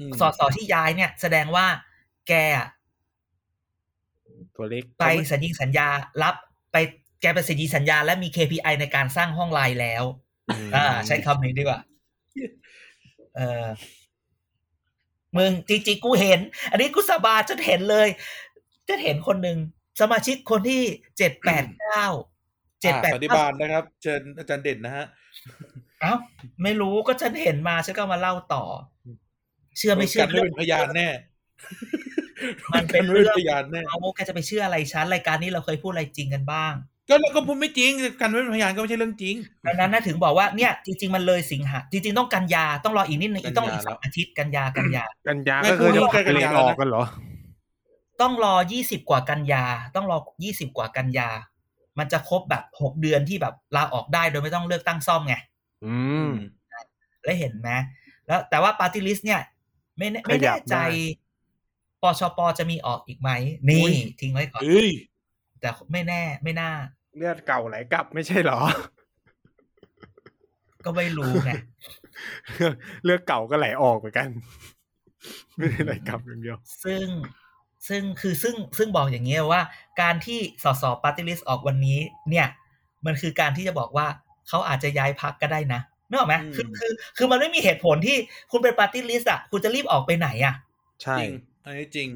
[0.00, 1.66] อืมสสที่ย้ายเนี่ย แสดงว่า
[2.28, 2.68] แกอะ
[4.56, 5.88] ตัวเล็กไปสัญญิงสัญญา
[6.22, 6.34] รับ
[6.72, 6.76] ไป
[7.20, 10.27] แกไปสัญญิงสัญญาและมี KPI ในการสร้างห้องไลน์แล้วม
[10.74, 11.80] อ่า ใช้คำนี้ดีกว่า
[13.36, 13.66] เออ
[15.36, 16.40] มึงจริงๆกูเห็น
[16.70, 18.08] อันนี้กูสาบานจะเห็นเลย
[18.88, 19.58] จะเห็นคนหนึ่ง
[20.00, 20.82] สมาชิกคนที่
[21.18, 22.06] เจ็ดแปดเก้า
[22.82, 25.06] เจ็ดแปดอ่าปฏิบาลนะครับ เชิญอาจารย์เด่นนะฮะ
[26.00, 26.14] เอ้า
[26.62, 28.64] ไม่รู้ก็ฉันเห็นมาฉันก็มาเล่าต่อ
[29.78, 31.08] เชื่อไม่เชื่กัอนไม่เป็นพยานแน่
[32.72, 36.74] มันเป็นกัไม่เรื่องพยานแน่เอาแกจะไปเชื่ออะไรฉันรายการนี้เราเคยพูดอะไรจริงกันบ้าง
[37.08, 39.34] ก็เราก็พูดไม่จริงกันไม่เป็นพยานก็ไม่ใช่เรื่องจริง
[39.66, 47.04] ดังนั้นนะถึงบอกว่าเนี่ยจริง ๆ มันเลยสิงหาจริง ๆ ต้องกันยาต้องรออีกนิดนึงอีกต้องอีกกันยาสองอาทิตย์กันยากันยากันยาไม่ก็คือพูดจะใกล้กันเรียยานอแล้วอกนะกันเหรอ
[48.20, 51.28] ต้องรอยี่สิบกว่ากันยา ต้องรอยี่สิบกว่ากันยา
[51.98, 55.34] มันจะครบแบบหกเดือนที่แบบลาออกได้โดยไม่ต้องเลือกตั้งซ่อมไง
[55.84, 55.96] อื
[56.26, 56.28] ม
[57.24, 57.70] แล้วเห็นไหม
[58.26, 59.42] แล้วแต่ว่าปาร์ตี้ลิสต์เนี่ย
[59.98, 60.84] ไม่แน่ไม่ขยัแน่บใจได้
[62.02, 63.30] ปชปจะมีออกอีกไหม
[63.68, 64.90] นี่อุ๊ยทิ้งไว้ก่อนเอ้ย
[65.60, 66.70] แต่ไม่แน่ไม่น่า
[67.18, 68.58] เลือดเก่าไหลกลับไม่ใช่เหรอ
[70.84, 71.50] ก็ไม่รู้ไง
[72.54, 74.28] เลือดเลือดเก่าก็ไหลออกเหมือนกัน
[75.56, 77.04] ไม่ได้ไหลกลับอย่างเดียว ซึ่ง
[77.88, 79.62] ซึ่งคือซึ่งซึ่งบอกอย่างเงี้ยว่า
[80.00, 81.98] การที่สสปาร์ตี้ลิสต์ออกวันนี้
[82.30, 82.46] เนี่ย
[83.06, 84.06] มันคือการที่จะบอกว่า
[84.48, 88.16] เขาอาจจะย้ายพรรคก็ได้นะนึกออกไหมอืมคือคือคือมันไม่มีเหตุผลที่
[88.50, 90.54] คุณเป็นปาร์ตี้ลิสต์อะคุณจะรีบออกไปไหนอะ
[91.02, 91.32] ใช่จริง
[91.64, 92.08] อันนี้จริง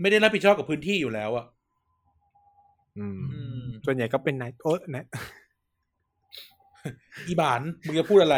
[0.00, 1.46] ไม่ได้รับผิดชอบกับพื้นที่อยู่แล้วอะ
[2.98, 3.57] อืมอืม
[3.90, 5.06] ส่วนใหญ่ก็เป็นนายโอ๊ยนะ
[7.26, 8.36] อีบานมึงจะพูดอะไร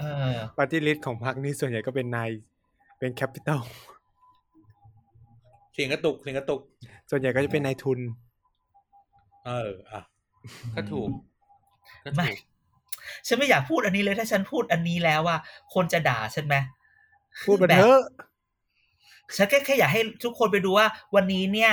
[0.00, 2.30] เออปาร์ตี้ลิสต์ของพรรคนี้ส่วนใหญ่ก็เป็นนาย
[2.98, 3.60] เป็น capital
[5.72, 6.60] เสียงกระตุกเสียงกระตุก
[7.10, 7.98] ส่วนใหญ่ก็จะเป็นนายทุน
[9.46, 10.00] เอออะ
[10.74, 11.08] ก็ถูก
[12.04, 12.38] ก็ไม่ถูก
[13.26, 15.38] ฉันไม่อยากพูดอันนี้เลยถ้าฉันพูดอันนี้แล้วว่า
[15.74, 16.56] คนจะด่าฉันไหม
[17.46, 18.02] พูดมาแบบเถอะ
[19.36, 21.72] ฉันแค่แค่อยากให้ทุกคนไปดูว่า วันนี้เนี่ย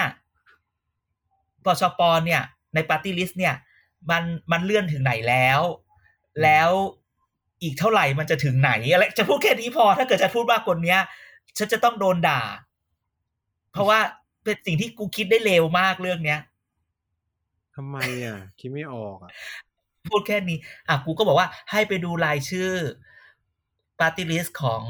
[1.66, 2.41] ปชปเนี่ย
[2.74, 3.55] ในปาร์ตี้ลิสต์เนี่ย
[4.11, 5.59] มันมันเลื่อนถึงไหนแล้ว
[6.43, 6.69] แล้ว
[7.63, 10.97] อีกเท่าไหร่มันจะถึงไหนอะไรจะพูดแค่นี้พอ ถ้าเกิดจะพูดมากกว่านี้
[11.57, 12.41] ฉันจะต้องโดนด่า
[13.71, 13.99] เพราะว่า
[14.43, 16.39] เป็นสิ่งที่กูคิดได้เร็วมากเรื่องเนี้ย
[17.76, 19.32] ทำไมอะ คิดไม่ออกอะ
[20.09, 20.57] พูดแค่นี้
[20.88, 22.71] อะกูก็บอกว่าให้ไปดูรายชื่อ
[23.99, 24.84] ปาร์ตี้ลิสต์ของ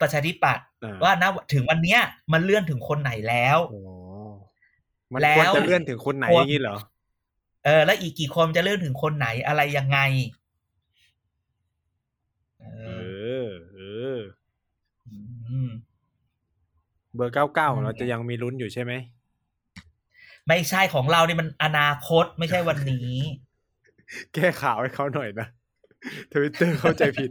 [0.00, 2.00] ประชาธิปัตย์อ่าว่านะถึงวันเนี้ย
[2.32, 3.80] มันเลื่อนถึงคนไหนแล้ว โอ้
[5.12, 6.76] มันแล้ควรวจะเลื่อนถึงคนไหนคนอย่างนี้เหรอ
[7.64, 9.98] เออ แล้วอีกกี่คนจะเลื่อนถึงคนไหนอะไรยังไง
[12.60, 12.88] เอเอ
[13.44, 13.80] ออเอ
[14.16, 14.18] อ
[15.08, 15.70] อืม
[17.14, 18.92] เบอร์เก้าเก้านั่นไงเราจะยังมีลุ้นอยู่ใช่ไหม
[20.48, 23.16] ไม่ใช่ของเรานี่มันอนาคตไม่ใช่วันนี้
[24.34, 25.46] แก้ข่าวให้เขาหน่อยนะ
[26.32, 27.30] ทวิตเตอร์เข้าใจผิด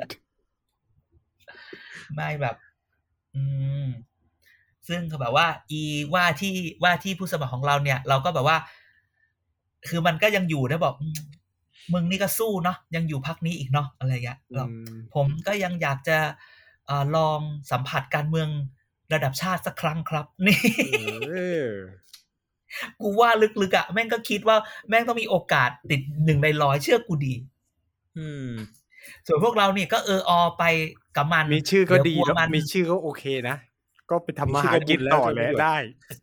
[2.16, 2.56] ไม่แบบ
[3.36, 3.44] อื
[3.84, 3.86] ม
[4.90, 5.82] ซึ่งก็แบบว่า อี
[6.14, 8.58] ว่าที่ว่าที่ผู้สมัครของเราเนี่ย เราก็แบบว่า
[9.90, 11.18] คือมันก็ยังอยู่นะบอกอืม
[11.94, 16.18] มึงนี่ก็สู้เนาะยังอยู่พักนี้อีกเนาะอะไรเงี้ยอืแบบมผมก็ยังอยากจะ
[16.86, 17.40] เออลอง
[17.72, 18.50] สัมผัสการเมือง
[19.14, 20.60] ระดับชาติสักครั้งครับ นี่
[21.30, 21.68] เออ
[23.02, 23.30] กูว่า
[23.62, 24.58] ลึกๆอะ่ะแม่งก็คิดว่า
[24.90, 27.34] แม่งต้องมีโอกาสติดหนึ่งในร้อยเชื่อกูดี
[28.18, 28.50] อืม
[29.28, 30.64] ส่วนพวกเราเนี่ยก็เอออไป
[31.18, 33.58] กับมัน มีชื่อก็ดีเยวกแล้วลัมันมีชื่อก็โอเคนะ
[34.10, 35.78] ก็ไปทำมาหามีชื่อก็กินบุญแล้วต่อใช่ไหมแล้วได้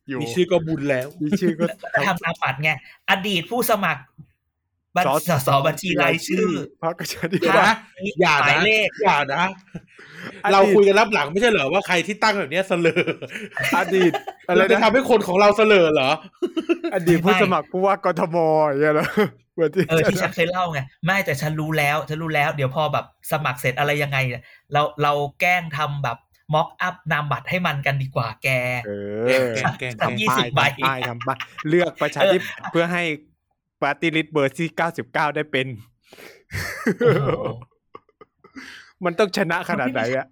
[0.09, 1.64] อยู่มีชื่อก็บุญแล้วมีชื่อก็
[1.95, 2.70] ก็ทำตามปัดไง
[3.11, 4.03] อดีตผู้สมัคร
[4.97, 6.49] บัญสสบัญชีรายชื่อ
[6.82, 7.78] พรรคประชาธิเดี๋ยวปัตนะย์
[8.20, 9.45] อย่าหมายนะเลขอย่านะ
[10.45, 13.03] อดีตเราคุยกันรับหลังไม่ใช่เหรอว่าใครที่ตั้งแบบเนี้ยเสลอ
[13.78, 14.12] อดีต
[14.49, 16.11] อะไรเราจะนะทำให้คนของเราเสลอเหรอ
[16.95, 18.37] อดีตผู้สมัครผู้ว่ากทม
[18.68, 19.09] อย่างเงี้ยเหรอ
[19.55, 26.18] เหมือนที่เออที่ฉันเคยเล่าไงไม่แต่ฉันรู้แล้วฉันรู้แล้ว เดี๋ยวพอแบบสมัครเสร็จอะไรยังไงเนี่ยเราเราแกล้งทำแบบ
[26.53, 28.49] mock up นามบัตรให้มันกันดีกว่าแก
[28.86, 28.90] เอ
[29.20, 31.38] อแกงแกงแกงทำยี่สิบใบทำป้ายทำป้าย
[31.68, 33.03] เลือกประชาธิปไตยเพื่อให้
[33.82, 35.66] ปาร์ตี้ลิสต์เบอร์ที่เก้าสิบเก้าได้เป็น
[36.99, 37.30] โอ้โห
[39.05, 40.26] มันต้องชนะขนาดไหนอะ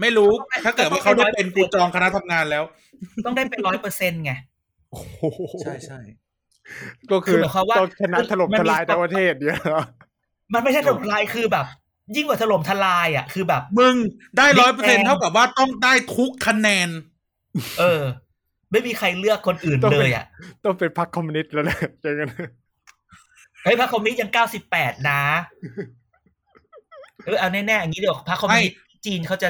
[0.00, 0.30] ไม่รู้
[0.64, 2.64] ถ้าเกิดว่าเขาได้เป็นกูจองคณะทำงานแล้ว
[3.24, 4.32] ต้องได้เป็นร้อยเปอร์เซ็นต์ไง
[4.90, 6.00] โอ้โหใช่ใช่
[7.10, 9.82] ก็คือคือหมายความว่าต้องชนะถล่มมันมีทลายทั้งประเทศเนี่ยเหรอ
[10.54, 11.66] มันไม่ใช่ถล่มทลายคือแบบ
[12.16, 13.94] ยิ่งกว่าถล่มทลายอะ คือแบบ มึง
[14.36, 16.88] ได้ร้อย Big เปอร์เซ็น Bang เท่ากับว่าต้องได้ทุกคะแนน
[17.78, 18.02] เออ
[18.70, 20.26] ไม่มีใครเลือกคนอื่นต้องเลเป็นยอะ
[20.64, 22.30] ต้องเป็นพรรคคอมมิวนิสต์แล้วนะอย่างนั้น
[23.64, 25.22] เฮ้ยพรรคคอมมิวนิสต์ยังเก้าสิบแปดนะ
[27.26, 29.48] เออเอาแน่ๆอย่างนี้เดี๋ยวพรรคคอมมิวนิสต์จีนเขาจะ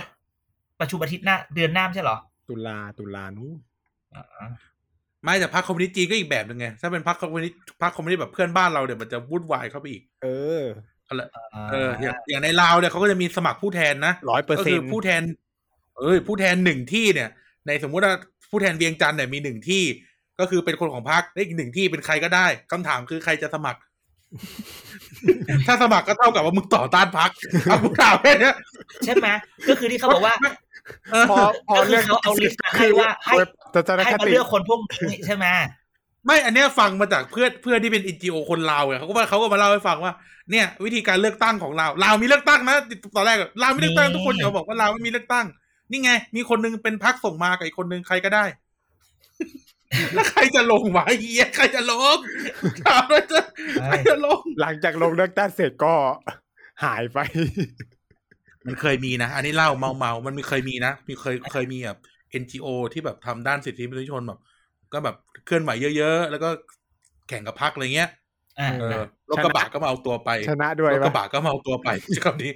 [0.81, 3.55] ประชุมอาทิตย์หน้า เดือนหน้าไม่ใช่เหรอ ตุลาตุลานู้น
[4.15, 4.49] อ่า
[5.25, 10.29] ไม่แต่พรรคคอมมิวนิสต์จีนก็อีกแบบหนึ่งไงถ้าเป็นพรรคคอมมิวนิสต์พรรคคอมมิวนิสต์แบบเพื่อนบ้านเราเดี๋ยวมันจะวุ่นวายเข้าไปอีก เอ
[10.61, 15.23] อเอออย่างอย่างในลาวเนี่ยเขาก็จะมีสมัครผู้แทนนะร้อยเปอร์ก็เซ็คืนอต์ผู้แทน
[15.99, 17.29] เอ้ยผู้แทนหนึ่งที่เนี่ย
[17.67, 18.15] ในสมมุติว่า
[18.51, 19.83] ผู้แทนเวียงจันทน์เนี่ยมีหนึ่งที่
[20.41, 23.81] ก็คือเป็นคนของพรรคได้อีกหนึ่งที่เป็นใครก็ได้คำถามคือใครจะสมัคร
[25.67, 27.31] ถ้าสมัครก็เท่ากับว่ามึงต่อต้านพรรค
[27.65, 28.55] เอากูถามแค่เนี้ย
[29.05, 29.29] ใช่ไหม
[29.69, 30.35] ก็คือที่เขาบอกว่า
[31.13, 31.37] เออพอ
[31.69, 33.35] พอก็คือเรื่องเขาเอา list มาให้ว่าให้
[33.73, 34.79] แต่จะให้คมาติเลือกคนพวก
[35.11, 35.47] นี้ใช่ไหม
[36.27, 40.13] ไม่อันเนี้ยฟังมาจากเพื่อนเพื่อนที่เป็นเอ็นจีโอคนลาวไงเขาก็มาเขาก็มาเล่าให้ฟังว่า
[40.51, 42.77] เนี่ย วิธีการเลือกตั้งของลาวลาวมีเลือกตั้งนะ
[43.17, 45.47] ตอนแรกอะลาวมีเลือกตั้งทุกคนอย่าบอกว่าลาวไม่มีเลือกตั้ง
[45.91, 48.45] นี่ไง มีคนนึงเป็นพรรคส่งมากับอีกคนนึงใครก็ได้
[50.15, 52.17] แล้วใครจะลงวะเฮียใครจะลง
[52.85, 53.43] ถามเลยจะ
[53.87, 55.95] ใครจะลง หลังจากลงเลือกตั้งเสร็จก็
[56.85, 57.19] หายไป
[58.67, 61.99] มันเคยมีนะ อันนี้เล่าเมาเมาๆมันมีเคยมีนะมีเคยเคยมีแบบ
[62.43, 64.41] NGO ที่แบบทำด้านสิทธิมนุษยชนแบบ
[64.93, 65.17] ก็แบบ
[65.47, 66.49] เคลื่อนไหวเยอะๆ แล้วก็
[67.29, 68.11] แข่งกับพักอะไรเงี้ย
[68.61, 72.53] อ่าเออรถกระบะก็มาเอาตัวไปชนะด้วยรถกปะระบะก็มาเอาตัวไปใช่คำนี้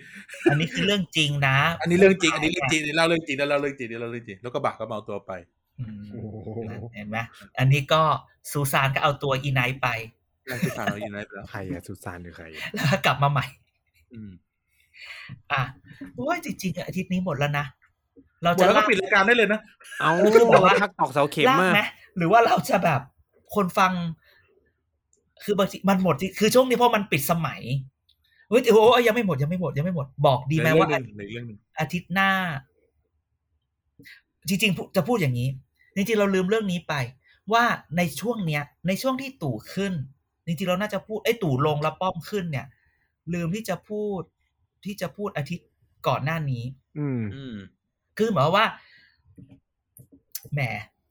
[0.50, 5.32] อันนี้คือเรื่องจริงนะ อันนี้เรื่องจริง อันนี้เรื่องจริงอันนี้เล่าเรื่องจริงแล้วเล่าเรื่องจริงนี่เล่าเรื่องจริงรถกระบะก็มาเอาตัวไป
[5.80, 6.20] อืมโอ้
[6.54, 6.58] โห
[6.94, 7.18] เห็นไหม
[7.58, 8.02] อันนี้ก็
[8.50, 9.88] ซูซานก็เอาตัวอีไนท์ไป
[10.50, 13.46] นั่นคือทางเราอยู่ไหนไปแล้วใครอะสุสานหรือใครแล้วก็กลับมาใหม่
[14.12, 14.30] อืม
[15.52, 15.62] อะ
[16.16, 17.66] โอ้ยจริงๆอาทิตย์นี้หมดแล้วนะ
[18.42, 19.60] เราหมดจะแล้วก็ลากปิดรายการได้เลยนะ
[20.00, 23.00] เอาคือแบบว่าพักตอกเสาเข็มลากมาไหมหรือว่าเราจะแบบ
[23.54, 23.92] คนฟัง
[25.44, 27.60] คือบางทีมันหมดจริงคือช่วงนี้เพราะมันปิดสมัย
[28.48, 32.30] เฮ้ยโอ้ยยังไม่หมดยังไม่หมดยังไม่หมดบอกดีไหมว่าในเรื่องหนึ่งในเรื่องหนึ่งอาทิตย์หน้า
[34.48, 35.48] จริงๆพูจะพูดอย่างนี้
[35.96, 36.94] จริงๆเราลืมเรื่องนี้ไป
[37.52, 37.64] ว่า
[37.96, 39.92] ในช่วงเนี้ย ในช่วงที่ตู่ขึ้น
[40.46, 42.66] จริงๆเราน่าจะพูดไอ้ยตู่ลงแล้วป้อมขึ้นเนี่ย
[43.34, 44.20] ลืมที่จะพูด
[44.84, 45.68] ที่จะพูดอาทิตย์
[46.08, 46.64] ก่อนหน้านี้
[46.98, 47.56] อืมอืม
[48.18, 48.66] คือหมายความว่า
[50.52, 50.60] แหม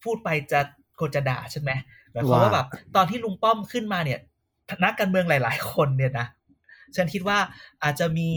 [0.03, 0.59] พูดไปจะ
[0.99, 1.71] คนจะด่าใช่ไหม
[2.11, 4.19] หมายความว่าว่าแบบตอนที่ลุงป้อมขึ้นมาเนี่ย
[4.83, 6.27] นักการเมืองหลาย ๆ คนเนี่ยนะ
[6.95, 7.37] ฉันคิดว่า
[7.83, 8.29] อาจจะมี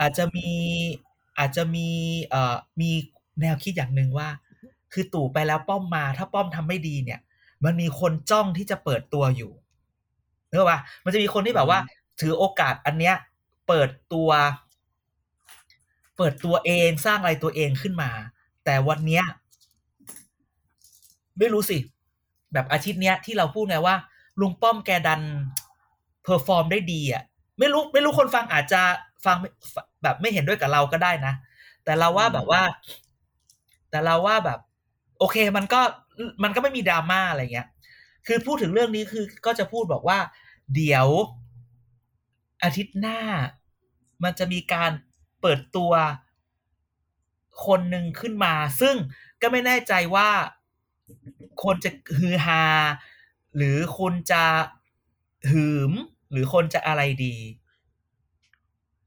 [0.00, 0.48] อาจจะมี
[1.38, 1.88] อาจจะมี
[2.30, 2.90] เอ่อมี
[3.40, 4.28] แนวคิดอย่างหนึ่งว่า
[4.92, 7.20] คือตู่ไปแล้วป้อมมา ถ้าป้อมทำไม่ดีเนี่ย
[7.64, 9.52] มันมีคนจ้องที่จะเปิดตัวอยู่
[10.48, 11.78] เนกอะปะมันจะมีคนที่แบบว่า
[12.20, 13.14] ถือโอกาสอันเนี้ย
[13.68, 14.30] เปิดตัว
[16.16, 18.10] เปิดตัวเองสร้างอะไรตัวเองขึ้นมา
[18.64, 19.24] แต่วันเนี้ย
[21.38, 21.78] ไม่รู้สิ
[22.52, 23.96] แบบอาทิตย์เนี้ยที่เราพูดไงว่า
[24.40, 25.22] ลุงป้อมแกดัน
[26.24, 27.22] perform ได้ดีอะ
[27.58, 28.82] ไม่รู้ไม่รู้คนฟังอาจจะ
[29.24, 29.50] ฟังไม่
[30.02, 31.34] แบบไม่เห็นด้วยกับเราก็ได้นะ
[31.84, 32.62] แต่เราว่าแบบว่า
[33.90, 34.58] แต่เราว่าแบบ
[35.18, 35.80] โอเคมันก็
[36.42, 37.68] มันก็ไม่มีดราม่าอะไรเงี้ย
[38.26, 40.18] คือพูดถึงเรื่องนี้คือก็จะพูดบอกว่า
[40.74, 41.06] เดี๋ยว
[42.62, 43.20] อาทิตย์หน้า
[44.24, 44.90] มันจะมีการ
[45.40, 45.92] เปิดตัว
[47.66, 48.94] คนหนึ่งขึ้นมา ซึ่ง
[49.42, 50.28] ก็ไม่แน่ใจว่า
[51.62, 52.64] คนจะฮือฮา
[53.56, 54.44] หรือคนจะ
[55.50, 55.92] หืม
[56.30, 57.34] หรือคนจะอะไรดี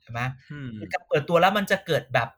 [0.01, 0.19] ใช่ไหม
[0.51, 2.29] อืมคือการเปิดตัวแล้วมันจะเกิดแบบ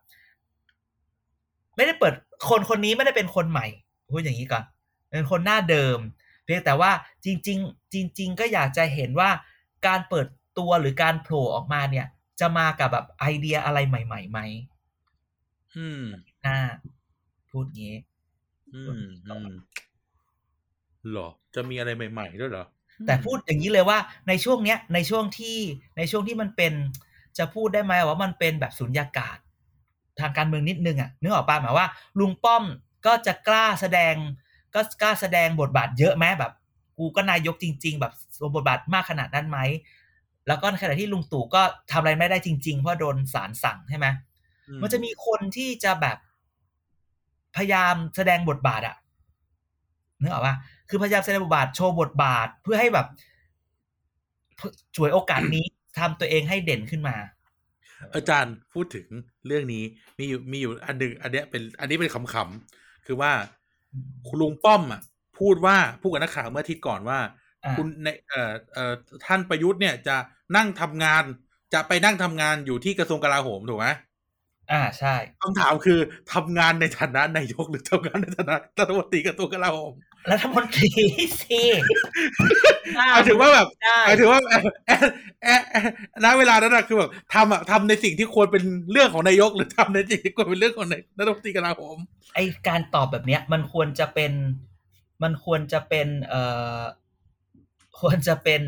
[1.76, 2.14] ไม่ได้เปิด
[2.48, 3.66] คนคนนี้ไม่ได้เป็นคนใหม่
[4.10, 4.64] พูดอย่างนี้ก่อน
[5.10, 5.98] เป็นคนหน้าเดิม
[6.44, 6.90] เพียงแต่ว่า
[7.24, 9.30] จริง ๆ จริง ๆ ก็อยากจะเห็นว่า
[9.86, 10.26] การเปิด
[10.58, 12.06] ตัวหรือการโผล่ออกมาเนี่ย
[12.40, 14.38] จะมากับแบบไอเดียอะไรใหม่ๆไหม
[15.76, 16.02] อืม
[16.42, 16.58] หน้า
[17.50, 17.94] พูดงี้
[18.74, 19.48] อืมอืม
[21.12, 22.66] หรอ จะมีอะไรใหม่ๆด้วยเหรอ
[23.06, 23.98] แต่พูดอย่างนี้เลยว่า
[24.28, 25.58] ในช่วงเนี้ย ในช่วงที่
[25.96, 26.72] ในช่วงที่มันเป็น
[27.38, 29.38] จะพูดได้ไหมว่ามันเป็นแบบสุญญากาศ
[30.20, 31.86] ทางการเมืองนิดนึงอะนึกออกป่ะหมายว่า
[32.18, 32.64] ลุงป้อม
[33.06, 34.14] ก็จะกล้าแสดง
[34.74, 36.52] ก็กล้าแสดงบทบาทเยอะไหมแบบ
[36.98, 39.58] กูก็นายกจริง ๆ แบบสมบทบาทมากขนาดนั้นไหม
[40.48, 44.06] แล้วก็ในขณะที่ลุงตู่ก็ทำอะไรไม่ได้จริง ๆ เพราะโดนศาลสั่งใช่ไหม
[44.82, 46.16] มันจะมีคนที่จะแบบ
[47.56, 48.96] พยายามแสดงบทบาทอะ
[50.20, 50.54] นึกออกปะ
[50.88, 53.06] คือพยายามแสดงบทบาทโชว์บทบาทเพื่อให้แบบ
[54.96, 55.64] ช่วยโอกาสนี้
[55.98, 57.16] ทำตัวเองให้เด่นขึ้นมา
[58.14, 59.06] อาจารย์พูดถึง
[59.46, 59.84] เรื่องนี้
[60.18, 63.32] มีอยู่มีอยู่อันหนึ่งอันเนี้ยเป็นอันนี้เป็นขำๆคือว่า
[64.28, 65.00] คุณลุงป้อมอะ
[65.38, 67.18] พูดว่าพูดกับนักข่าวเมื่ออาทิตย์ก่อนว่า
[67.64, 68.92] อ่า คุณในเอ่อเอ่อ
[69.26, 70.16] ท่านประยุทธ์เนี่ยจะ
[70.56, 71.24] นั่งทำงาน
[71.74, 73.88] จะไปนั่งทำงานอยู่ที่กระทรวงกลาโหมถูกไหม
[74.72, 75.98] อ่าใช่คำถามคือ
[76.32, 79.92] ทำงานในฐานะนายกหรือทำงานในฐานะรัฐมนตรีกระทรวงกลาโหม
[80.30, 80.90] รัฐมนตรี
[81.40, 81.62] สิ
[83.12, 84.98] หมายถึงว่าแบบได้หมายถึงว่าเอ่อเอ่อ
[85.42, 85.82] เอ่อเอ่อ
[86.24, 91.96] ณเวลานั้นอะคือแบบทำอะทำในสิ่งที่ควรเป็นเรื่องของนายกหรือทำในสิ่งที่ควรเป็นเรื่องของนายรัฐมนตรีกลาโหม
[92.34, 92.38] ไอ
[92.68, 94.32] การตอบแบบเนี้ย มันควรจะเป็น
[95.22, 96.42] มันควรจะเป็นเอ่
[96.78, 96.80] อ
[98.00, 98.62] ควรจะเป็น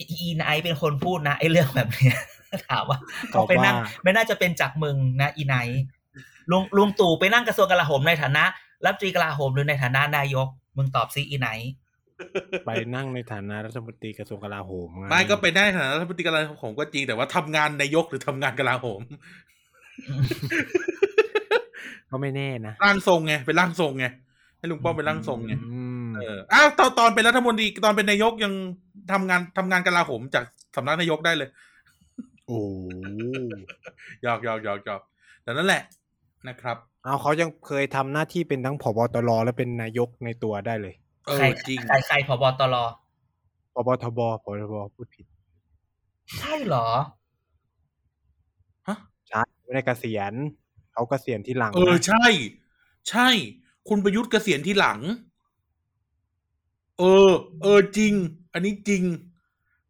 [0.00, 2.18] อีไนท์เป็นคนพูดนะไอเรื่องแบบเนี้ย
[2.68, 2.98] ถามว่า
[3.34, 5.82] ตอบเขาไปนั่งว่าไม่น่าจะเป็นจากมึงนะ อีไนท์
[6.50, 8.44] ลุงลุงตู่ไปนั่งกระทรวงกลาโหมในฐานะ
[8.84, 11.72] รัฐมนตรีกลาโหมหรือในฐานะนายก มึงตอบซิอีไนท์
[12.66, 19.00] ไปนั่งในฐานะรัฐมนตรีกระทรวงกลาโหมงไม่ก็เป็นได้ในฐานะรัฐมนตรีกลาโหมก็จริงแต่ว่าทำงานนายกหรือทำงานกลาโหม
[22.10, 24.06] ก็ไม่แน่นะร่างทรงไงเป็นร่างทรงไง
[24.58, 28.52] ให้ลุงป้อมเป็นร่างทรงไงอืมเอออ้าวตอนตอนเป็นรัฐมนตรีตอนเป็นนายกยัง
[29.12, 30.44] ทำงานทำงานกลาโหมจาก
[30.76, 32.62] สำนักนายกได้เลยโอ้
[34.22, 35.02] หยอกหยอกหยอกหยอก
[35.42, 35.82] แต่นั่นแหละ
[36.48, 40.94] นะครับ เอาเขายังเคยทำหน้าที่เป็นทั้งผบตรและเป็นนายกในตัวได้เลย
[41.26, 42.76] เอใครอจริงใครใครผบตร
[43.74, 45.26] พบทบพบทบพูดผิด
[46.38, 46.86] ใช่เหรอ
[48.88, 48.96] ฮะ
[49.28, 50.32] ใช่ไม่ได้เกษียณ
[50.92, 52.26] เขาเกษียณที่หลัง เออนะใช่
[53.10, 53.28] ใช่
[53.88, 54.98] คุณประยุทธ์เกษียณที่หลัง
[56.98, 57.30] เออ
[57.62, 58.12] เออจริง
[58.52, 59.02] อันนี้จริง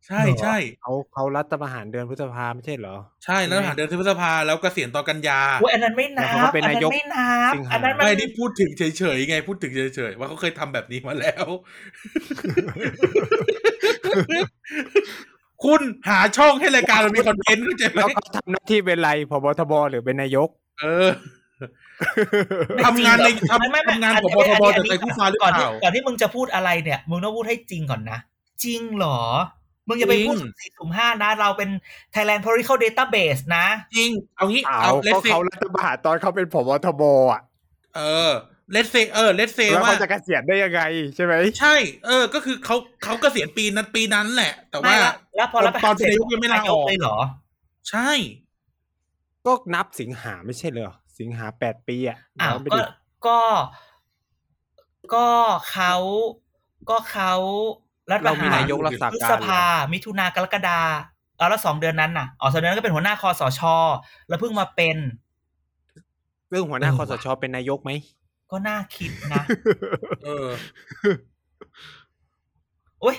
[0.06, 11.46] ใช่เหรอใช่ เขาเขารัฐประหารเดือนพฤษภาไม่ใช่เหรอ ใช่แล้วทหารเดินพฤษภาแล้วเกษียณตอนกันยา โอ้ยอันนั้นไม่นัแล้วเขาบก็เป็นอันนานั้ยกนไม่นับสิงหา อันนั้นมันไม่ได้พูดถึงเฉยๆไงพูดถึงเฉยๆว่าเขาเคยทำแบบนี้มาแล้ว
[15.64, 20.48] คุณหาช่องให้รายการมันมีคอนเทนต์เข้าใจไหมแล้วเขาทำหน้าที่เป็นไรพบทบหรือเป็นนายก
[20.80, 21.08] เออ
[22.84, 28.18] ทำงานในทำไม่ไม่ไม่ทำงานอัของบทบแต่ใจคู่ฟ้าหรือก่อนเปที่ล่าก่อนที่มึงจะพูดอะไรเนี่ย มึงต้องพูดให้จริงก่อนนะ
[28.64, 29.20] จริงเหรอ
[29.88, 31.70] มึงอย่าไปพูดจริงสี่สุ่มห้านะ เราเป็น
[32.14, 33.66] Thailand Political Database นะ
[33.96, 37.02] จริง เอางี้เอาเอาเลก็สเซเขารัฐประหารตอนเขาเป็นผบทบ
[37.32, 37.42] อะ
[37.96, 38.32] เออ
[38.72, 40.80] เลสเซเออเลสเซแล้วว่าเขาจะเกษียณได้ยังไง
[41.14, 41.74] ใช่ไหมใช่
[42.06, 47.18] เออ ก็คือเขาเขาเกษียณปีนั้นปีนั้นแหละ แต่ไม่ว่าละแล้วพอรับตอนเป็นนายกยังไม่ลาออกเลยเหรอ
[47.90, 48.10] ใช่
[49.46, 52.84] ก็นับสิงหาไม่ใช่เหรอสิงหาแปดปีอะอ้าวย้นไปก็ดิ
[53.26, 53.40] ก็
[55.14, 55.28] ก็
[55.70, 55.94] เขา
[56.90, 57.32] ก็เขา
[58.12, 60.80] รัฐประเรามีหารนายกรักษาพฤการษเหรอภา มิถุนากรกฎา
[61.36, 63.60] เอาแล้วสองเดือนนั้นน่ะอ๋อสองเดือนนั้นก็เป็นหัวหน้าคอสช
[64.28, 64.96] แล้วเพิ่งมาเป็น
[66.50, 67.90] เรื่องหัวหน้าเออคอสช เป็นนายกไหม
[68.50, 69.42] ก็น่าคิดนะ
[70.24, 70.48] เออ
[73.00, 73.16] โอ้ย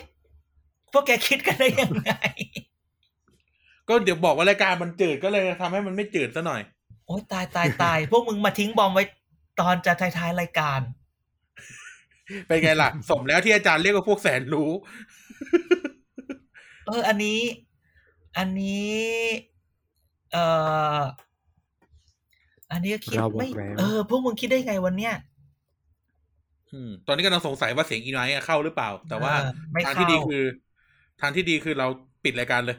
[0.92, 2.12] พวกแกคิดกันได้ยังไง
[3.88, 6.62] ก็เดี๋ยวบอกว่ารายการมันจืดก็เลยทำให้มันไม่จืดซะหน่อย
[7.06, 9.04] โอ้ยตายตายตาย พวกมึงมาทิ้งบอมไว้
[9.60, 10.80] ตอนจะท้ายๆรายการ
[12.48, 14.72] เป็นไงล่ะ สมแล้วที่อาจารย์เรียกว่าพวกแสนรู้
[16.88, 17.40] เออ อันนี้
[18.38, 18.94] อันนี้
[20.32, 20.46] เอ่
[20.98, 21.00] อ
[22.72, 25.14] อันนี้ก็คิดเราบอกไม่แล้วเออ พวกมึงคิดได้ไงวันเนี้ย
[26.74, 30.44] อืมตอนนี้กำลังสงสัยว่าเสียงอีไนท์อะเข้าหรือเปล่า แต่ว่าเออไม่ทางเข้าที่ดีคือ
[31.22, 31.88] ทางที่ดีคือเรา
[32.24, 32.78] ปิดรายการเลย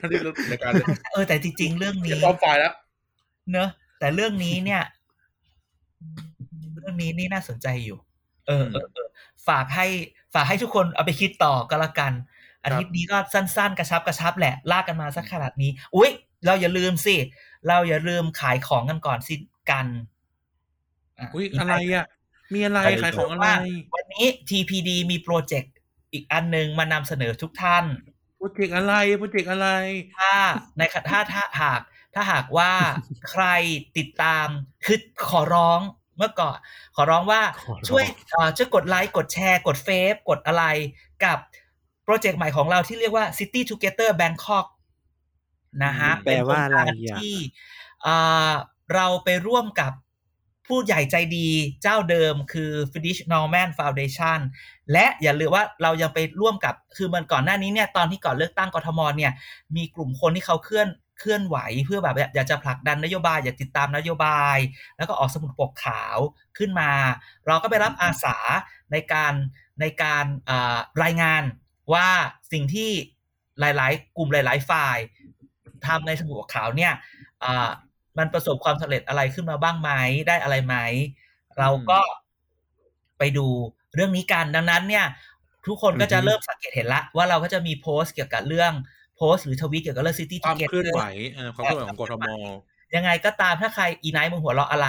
[0.00, 2.74] ทางที่เราปิดรายการเลยเออแต่จริงๆเรื่องเก็บนี้รอบไฟล์แล้ว
[3.52, 4.82] เนอะแต่เรื่องนี้เนี่ย
[6.33, 7.98] เรื่องนี้นี่น่าสนใจอยู่
[8.46, 9.08] เออเออเออ
[9.48, 9.86] ฝากให้
[10.34, 12.12] ฝากให้ทุกคนเอาไปคิดต่อก็แล้วกัน
[12.64, 16.10] อาทิตย์นี้ก็สั้น ๆ กระชับกระชับแหละลากกันมาสักขนาดนี้ อุ๊ย
[16.46, 17.16] เราอย่าลืมสิ
[17.68, 19.34] เราอย่าลืมขายของกันก่อนสิ
[19.70, 22.06] กันะอุ้ยอะไรอะ
[22.54, 23.54] มีอะไรขายของอะไรว่า
[23.94, 25.74] วันนี้ TPD มีโปรเจกต์
[26.12, 27.84] อีกอันหนึงมานำเสนอทุกท่าน
[28.36, 29.68] โปรเจกต์อะไรโปรเจกต์อะไร
[30.18, 30.32] ถ้า
[30.76, 31.80] ในขถ้าถ้าหาก
[32.14, 32.72] ถ้าหากว่า
[33.30, 33.44] ใคร
[33.96, 34.46] ติดตาม
[34.84, 35.80] คือขอร้อง
[36.16, 36.56] เมื่อก่อน
[36.96, 40.64] ขอร้องว่าขอร้องช่วยเอ่อช่วยกดไลค์กดแชร์ กดเฟซกดอะไร
[41.24, 41.38] กับ
[42.04, 44.66] โปรเจกต์ใหม่ของเราที่เรียกว่า City Together Bangkok
[45.84, 47.34] นะฮะแปลว่าอะไรเป็นโคงการอะที่
[48.02, 48.16] เอ่
[48.50, 48.52] อ
[48.94, 49.92] เราไปร่วมกับ
[50.66, 51.48] ผู้ใหญ่ใจดี
[51.82, 54.38] เจ้าเดิมคือ Finnish Norman Foundation
[54.92, 59.32] และอย่าลืมว่าเรายังไปร่วมกับคือมันก่อนหน้านี้เนี่ยตอนที่ก่อนเลือกตั้งกทมเนี่ย
[59.76, 60.88] มีกลุ่มคนที่เขาเคลื่อน
[61.18, 61.56] เคลื่อนไหว
[61.86, 64.58] เพื่อแบบอยากจะผลักดันนโยบายอยากติดตามนโยบาย
[64.96, 66.18] แล้วก็ออกสมุดปกขาว
[66.58, 66.92] ขึ้นมา
[67.46, 68.36] เราก็ไปรับอาสา
[68.92, 69.34] ในการ
[69.80, 71.42] ในการอ่ารายงาน
[71.92, 72.08] ว่า
[72.52, 72.90] สิ่งที่
[73.60, 74.98] หลาย ๆ กลุ่มหลาย ๆ ฝ่าย
[75.86, 76.92] ทำในสมุดปกขาวเนี่ย
[77.44, 77.70] อ่า
[78.18, 79.90] มันประสบความสำเร็จอะไรขึ้นมาบ้างไหม
[80.28, 80.76] ได้อะไรไหม
[81.58, 82.00] เราก็
[83.18, 83.46] ไปดู
[83.94, 85.06] เรื่องนี้กันดังนั้นเนี่ย
[85.66, 88.72] ทุกคนก็จะอือฮึเริ่มสังเกตเห็นละว่าเราก็จะมีโพสต์เกี่ยวกับเรื่อง
[89.16, 91.02] โพสต์หรือทวีตเกี่ยวกับเรื่อง City Together เคลื่อนไหว
[91.34, 92.24] เออความเคลื่อนไหวของกทม
[92.94, 94.88] ยังไงก็ตามถ้าใครอีไนท์มึงหัวเราะอะไร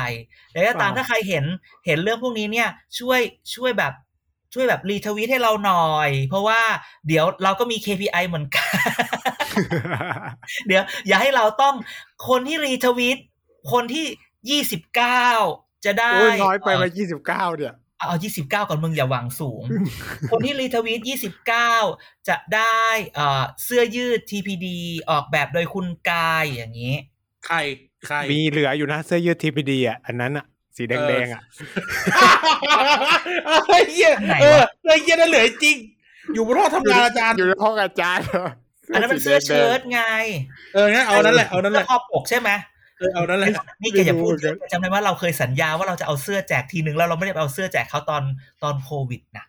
[0.51, 1.45] แล้วก็ตามอ่าถ้าใครเห็น
[1.86, 2.69] เห็นเรื่องพวกนี้เนี่ย
[2.99, 3.19] ช่วย
[3.55, 3.93] ช่วยแบบ
[4.53, 6.61] ช่วยแบบรีทวีตให้เราหน่อย เพราะว่า
[7.07, 8.69] เดี๋ยวเราก็มี KPI เหมือนกัน
[10.67, 11.76] เดี๋ยว อย่าให้เราต้อง
[12.28, 13.17] คนที่รีทวีต
[13.71, 14.05] คนที่
[14.49, 15.26] ยี่สิบเก้า
[15.86, 19.61] จะได้โอ้ยน้อยไปเมายี่สิบเก้าเนี่ย เอายี่สิบเก้าก่อนมึงอย่าหวังสูง
[20.31, 21.73] คนที่รีทวีตยี่สิบเก้า
[22.27, 22.83] จะได้
[23.15, 24.67] เอ่อเสื้อยืด TPD
[25.09, 26.95] ออกแบบโดยคุณกายอย่างนี้
[27.45, 27.57] ใคร
[28.05, 31.41] ใคร มีเหลืออยู่นะเสื้อยืดทีพีดีอะอันนั้นอะ สีแดงๆอะ
[33.67, 35.77] เฮ้ยเหี้ยอันไหนเออวะเฮ้ยเหี้ยนั่นเหลือจริง
[36.33, 38.47] อยู่บนห้องทำงานอาจารย์อยู่ในห้องอาจารย์เหรอ
[38.93, 40.01] อันนั้นเป็นเสื้อเชิ้ตไง
[40.73, 42.49] เอองั้นเอานั่นแหละเอานั่นแหเสื้ละอครอบปกใช่ไหม
[42.97, 43.49] เออเอานั่นแหละ
[43.81, 48.23] นี่แกอย่าพูดเยอะจำได้ว่าเราเคยสัญญาว่าเราจะเอาเสื้อแจกทีนึงแล้วเราไม่ได้ไปเอาเสื้อแจกเขาตอน
[48.63, 49.45] ตอนโควิดนะ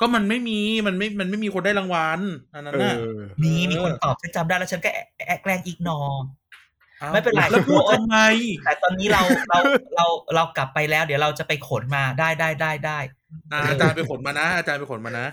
[0.00, 2.20] ก็มันไม่มีมันไม่มันไม่มีคนได้รางวัล
[2.54, 3.04] อันนั้นเอน่ะอ
[3.42, 6.00] มีมีคนตอบฉันจำได้แล้วฉันก็แอะแอะแกล้งอีกนอ
[7.02, 8.16] อ้าไม่เป็นไรแล้วพูดทำไม
[8.64, 9.58] แต่ตอนนี้เราเรา
[9.96, 12.98] เราเรากลับไปแล้ว เดี๋ยวเราจะไปขนมาได้ได้ได้ได้
[13.52, 15.26] อ่าอาจารย์ไปขนมานะ อาจารย์ไปขนมานะ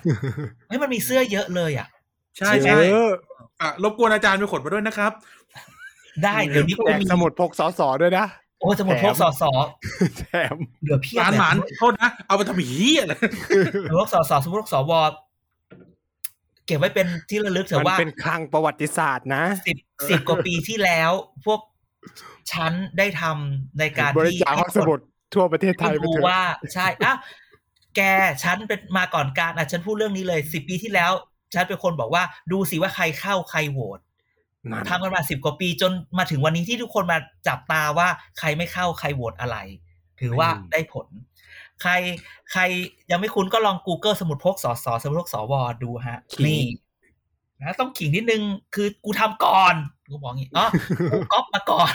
[0.67, 1.87] เฮ้ยมันมีเสื้อเยอะเลยอะ
[2.37, 3.11] ใช่เยใช่อะ
[3.61, 5.11] อะรบกวนอาจารย์ไปขนมาด้วยนะครับ
[6.23, 8.25] ได้เดี๋ยวนี้ก็แจกมีสมุดพกสอสอด้วยนะ
[8.59, 9.51] โอ้สมุดพกสอสอ
[10.19, 13.13] แถมเหลือเพียบร้านเลยหมานโทษนะเอาไปทำหียอะไร
[13.89, 14.91] สมุดพกสอสอสมุดพกสว
[16.65, 19.77] เก็บไว้เป็นที่ระลึกเถมันอะว่าเป็นคลังประวัติศาสตร์นะสิบ
[20.09, 21.11] สิบกว่าปีที่แล้ว
[21.45, 21.59] พวก
[22.51, 24.99] ฉันได้ทำในการบริที่จาคห้องสมุด
[25.33, 26.41] ทั่วประเทศไทยให้ไปดูเถอะว่า
[26.73, 27.13] ใช่อะ
[27.95, 28.01] แก
[28.43, 31.11] ฉันเป็นมาก่อนการอะฉันพูดเรื่องนี้เลยสิบปีที่แล้ว
[31.53, 34.08] ฉันเป็นคนบอกว่าดูสิว่าใครเข้าใครโหวตนั่น
[34.89, 38.07] ทำกันมาสิบกว่าปีจนมาถึงวันนี้ที่ทุกคนมาจับตาว่า
[38.39, 39.57] ใครไม่เข้าใครโหวตอะไร
[40.21, 41.07] ถือว่าได้ผล
[41.81, 41.91] ใคร
[42.51, 42.61] ใคร
[43.11, 45.53] ยังไม่คุ้นก็ลอง Google สมุดพกสอสอสมุดพกสว
[45.83, 46.61] ดูฮะ นี่
[47.61, 48.41] นะต้องขิงนิดนึง
[48.75, 49.75] คือกูทำก่อน
[50.11, 50.65] กูบอกงี้อ๋อ
[51.11, 51.93] กูก๊อปมาก่อน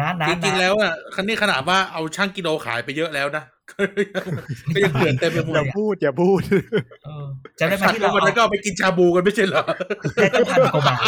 [0.00, 3.44] นะนะจริงๆนะแล้วอะคันนี้ขนาดว่าเอาช่างกิโลขายไปเยอะแล้วนะ
[4.74, 6.40] ก็ยังเกลื่อนเต็มไปหมดอย่าพูดอย่าพูด
[7.06, 7.26] เออ
[7.58, 9.64] จำได้ไหมสัตว์ที่แล้วเราวันนั้นก็เอาไปกินชาบูกันไม่ใช่เหรอ
[10.14, 11.02] ได้ตั้งพันกว่าบาท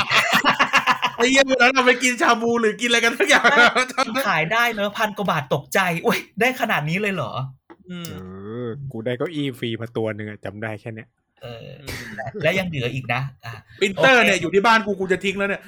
[1.16, 3.44] ไอ้เหี้ยวันนั้นเราไปกินชาบูหรือกินอะไรกันทุกอย่าง
[3.92, 7.32] จำได้ขายได้เนอะพันกว่าบาทตกใจอุ้ยได้ขนาดนี้เลยเหรอ
[7.90, 8.14] อืมเอ
[8.66, 11.08] อกูได้เก้าอี้ฟรีมาตัวหนึ่งอะจำได้แค่เนี้ย
[11.42, 11.68] เออ
[12.42, 15.62] และยังเหลืออีกนะอะปรินเตอร์โอเคเนี่ยอยู่ที่บ้านกูกูจะทิ้งแล้วเนี่ย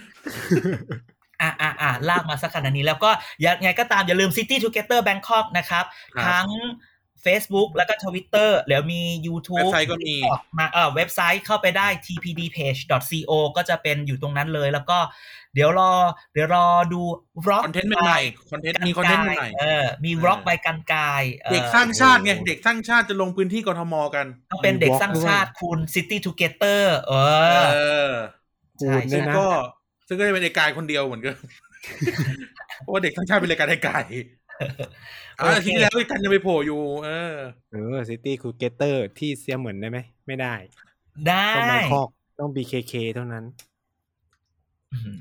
[1.43, 3.11] อะอะอะลากมาสักขนาดนี้ แล้วก็
[3.45, 5.85] ยังไงก็ตามอย่าลืม City Together Bangkok นะครับ
[6.17, 6.49] ครับทั้ง
[7.25, 14.99] Facebook แล้วก็ Twitter แล้วมีเว็ YouTube บไซต์ก็มี TikTok มาเออเว็บไซต์เข้าไปได้ tpdpage.co ก็จะเป็นอยู่ตรงนั้นเลย แล้วก็
[15.55, 15.93] เดี๋ยวรอ
[16.33, 17.01] เดี๋ยวรอดู
[17.45, 27.13] vlog คอนเทนต์ใหม่ๆคอนเทนต์มีคอนเทนต์ใหม่เออมี vlog เออไปกันกายออเด็กสร้างชาติไงเด็กสร้างชาติจะลงพื้นที่กทมกันต้องเป็นเด็กมี vlog สร้างชาติคุณ City Together เอ
[27.75, 28.13] เอออ
[28.81, 29.49] กูใช่เนี่ซึ่ยงนะก็
[30.13, 31.37] ซึ่งก็จะเป็นไอ้กายคนเดียวเหมือนกัน
[32.81, 34.05] เพราะว่าเด็กทั้งชาติเป็นรายการไอ้กาย
[35.41, 37.35] อ่าทีที่แล้วไอ้กันจะไปโผล่อยู่ เออ
[37.73, 40.55] เออซิตี้คูเกเตอร์ที่เสียเหมือนได้ไหม ไม่ได้
[41.29, 42.09] ได้ต้องแบงคอก
[42.41, 43.45] ต้อง BKK เท่านั้น
[44.93, 45.17] อืม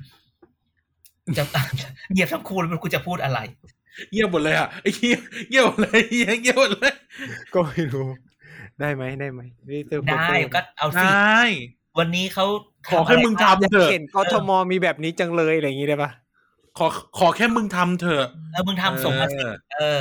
[1.38, 1.44] จะ
[2.12, 3.40] เหยียบทั้งคู่แล้วไมันกูจะพูดอะไร
[4.12, 6.94] เงียบหมดเลยอะไอ้เงียบเงียบหมดเลยเงียบเงียบหมดเลย
[7.54, 8.08] ก็ไม่รู้
[8.80, 11.10] ได้ไหมได้ไหมซิตี้คูเกได้เตอร์ก็เอาไดสิ้
[11.98, 12.46] วันนี้เขา
[12.90, 16.12] ขอแค่มึงทำอยากเถอะเห็นกทมมีแบบนี้จังเลยอะไรอย่างงี้ได้ปะ
[16.78, 20.00] ขอขอแค่มึงทำเถอะเออมึงทำส่งมาสิเออ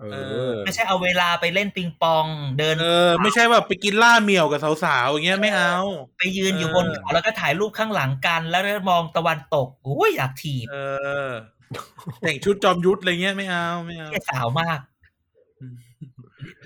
[0.00, 0.16] เออเอเอ
[0.46, 2.26] ออไม่ใช่เอาเวลาไปเล่นปิงปอง
[2.58, 5.74] เดิน เออ ไม่ใช่ว่าไปกินล่าเมี่ยวกับสาวๆอย่างเงี้ยไม่เอา
[6.18, 10.76] ไปยืนอยู่เออบนเขาแล้วก็ถ่ายรูปข้างหลังกันแล้วมองตะวันตกอุ้ยอยากถีบเอ
[11.26, 11.28] อ
[12.20, 14.78] แต่งชุดจอมยุทธอะไรเงี้ยไม่เอาไม่เอาแค่สาวมาก
[15.60, 15.74] อืม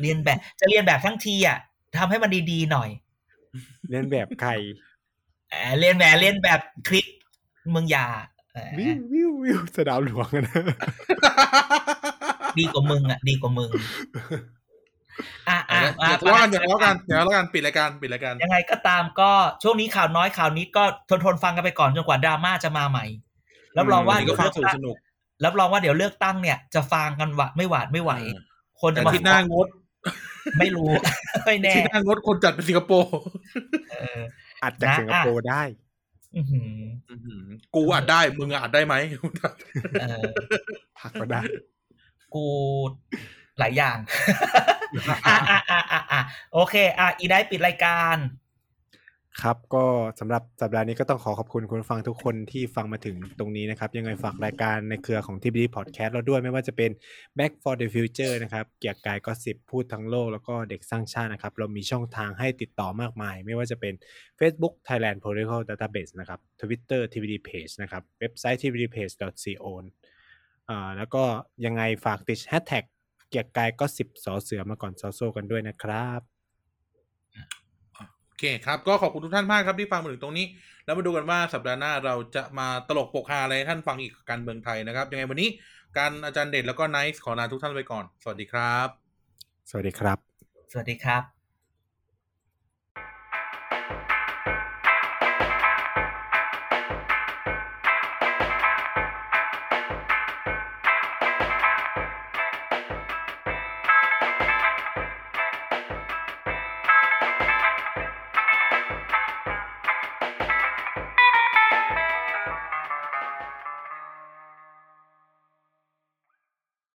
[0.01, 1.59] เรียนแบบจะเรียนแบบทั้งทีอะ
[1.97, 2.89] ทำให้มันดีๆหน่อย
[3.91, 4.51] เล่นแบบใคร
[5.53, 7.07] เออเรียนแบบเรียนแบบคลิป
[7.71, 8.07] เมืองยา
[8.55, 10.63] เออวิววิววิวสนามหลวงอะนะ
[12.59, 13.71] ดีกว่ามึงอะ ดีกว่ามึง
[15.49, 19.31] อะอะอย่าทะเลาะกันอย่าทะเลาะกันอย่าทะเลาะกันปิดรายการปิดรายการยังไงก็ตามก็
[19.63, 23.05] ช่วงนี้ข่าวน้อยข่าวนิดก็ทนทนๆฟังกันไปก่อนจนกว่าดราม่าจะมาใหม่
[23.79, 24.97] รับรองว่าวันนี้เดี๋ก็ยวฟัเลืงอกสนุกตั้งสนุก
[25.45, 28.41] รับรองว่าเดี๋ยวเลือกตั้งเนี่ย จะฟังกันหวะไม่หวาดไม่ไหวเออ
[28.81, 29.67] คนจะแต่มาที่หน้างด
[30.59, 30.91] ไม่รู้
[31.47, 33.13] ไม่แน่ที่หน้างดคนจัดเป็นสิงคโปร์
[33.91, 35.63] เอออัดจากนะสิงคโปร์ได้
[36.37, 37.45] อื้อหืออื้อหือ
[37.75, 38.95] กูอัดได้ มึงอัดได้ไหม
[40.01, 40.23] เออ
[40.99, 41.41] พักก็ได้
[42.35, 42.47] กู
[43.59, 43.99] หลายอย่าง
[45.29, 46.21] อะอะอะอะอะ
[46.53, 48.17] โอเค อะอีได้ปิดรายการ
[49.41, 49.85] ครับก็
[50.21, 56.91] สำหรับสัปดาห์นี้ก็ต้องขอขอบคุณคุณฟังทุกคนที่ฟังมาถึงตรงนี้นะครับ ยังไงฝากรายการในเครือของ TBD Podcast เราด้วยไม่ว่าจะเป็น
[57.39, 63.95] Back for the Future นะครับ เกียร์กายก็สิบพูดทั้งโลก แล้วก็เด็กสร้างชาตินะครับ เรามีช่องทางให้ติดต่อมากมาย ไม่ว่าจะเป็น
[64.39, 69.67] Facebook Thailand Political Database นะครับ Twitter TBD Page นะครับเว็บไซต์ tbdpage.co
[70.69, 71.23] อ่าแล้วก็
[71.65, 72.85] ยังไงฝากติด Hashtag
[73.29, 76.23] เกียร์กายก็สิบสอเสือมาก่อนซอโซกันด้วยนะครับ
[78.33, 80.47] โอเคครับ ก็ขอบคุณทุกท่านมากครับที่ฟังมาถึงตรงนี้
[80.85, 85.49] แล้วมาดูกันว่าสัปดาห์หน้าเราจะมาตลกปกฮาอะไรท่านฟังอีกการเมืองไทยนะครับ ยังไงวันนี้
[85.99, 88.89] การอาจารย์เดชแล้วก็ไนท์ขอลาทุกท่านไปก่อน สวัสดีครับ
[89.71, 90.19] สวัสดีครับ
[90.73, 91.23] สวัสดีครับ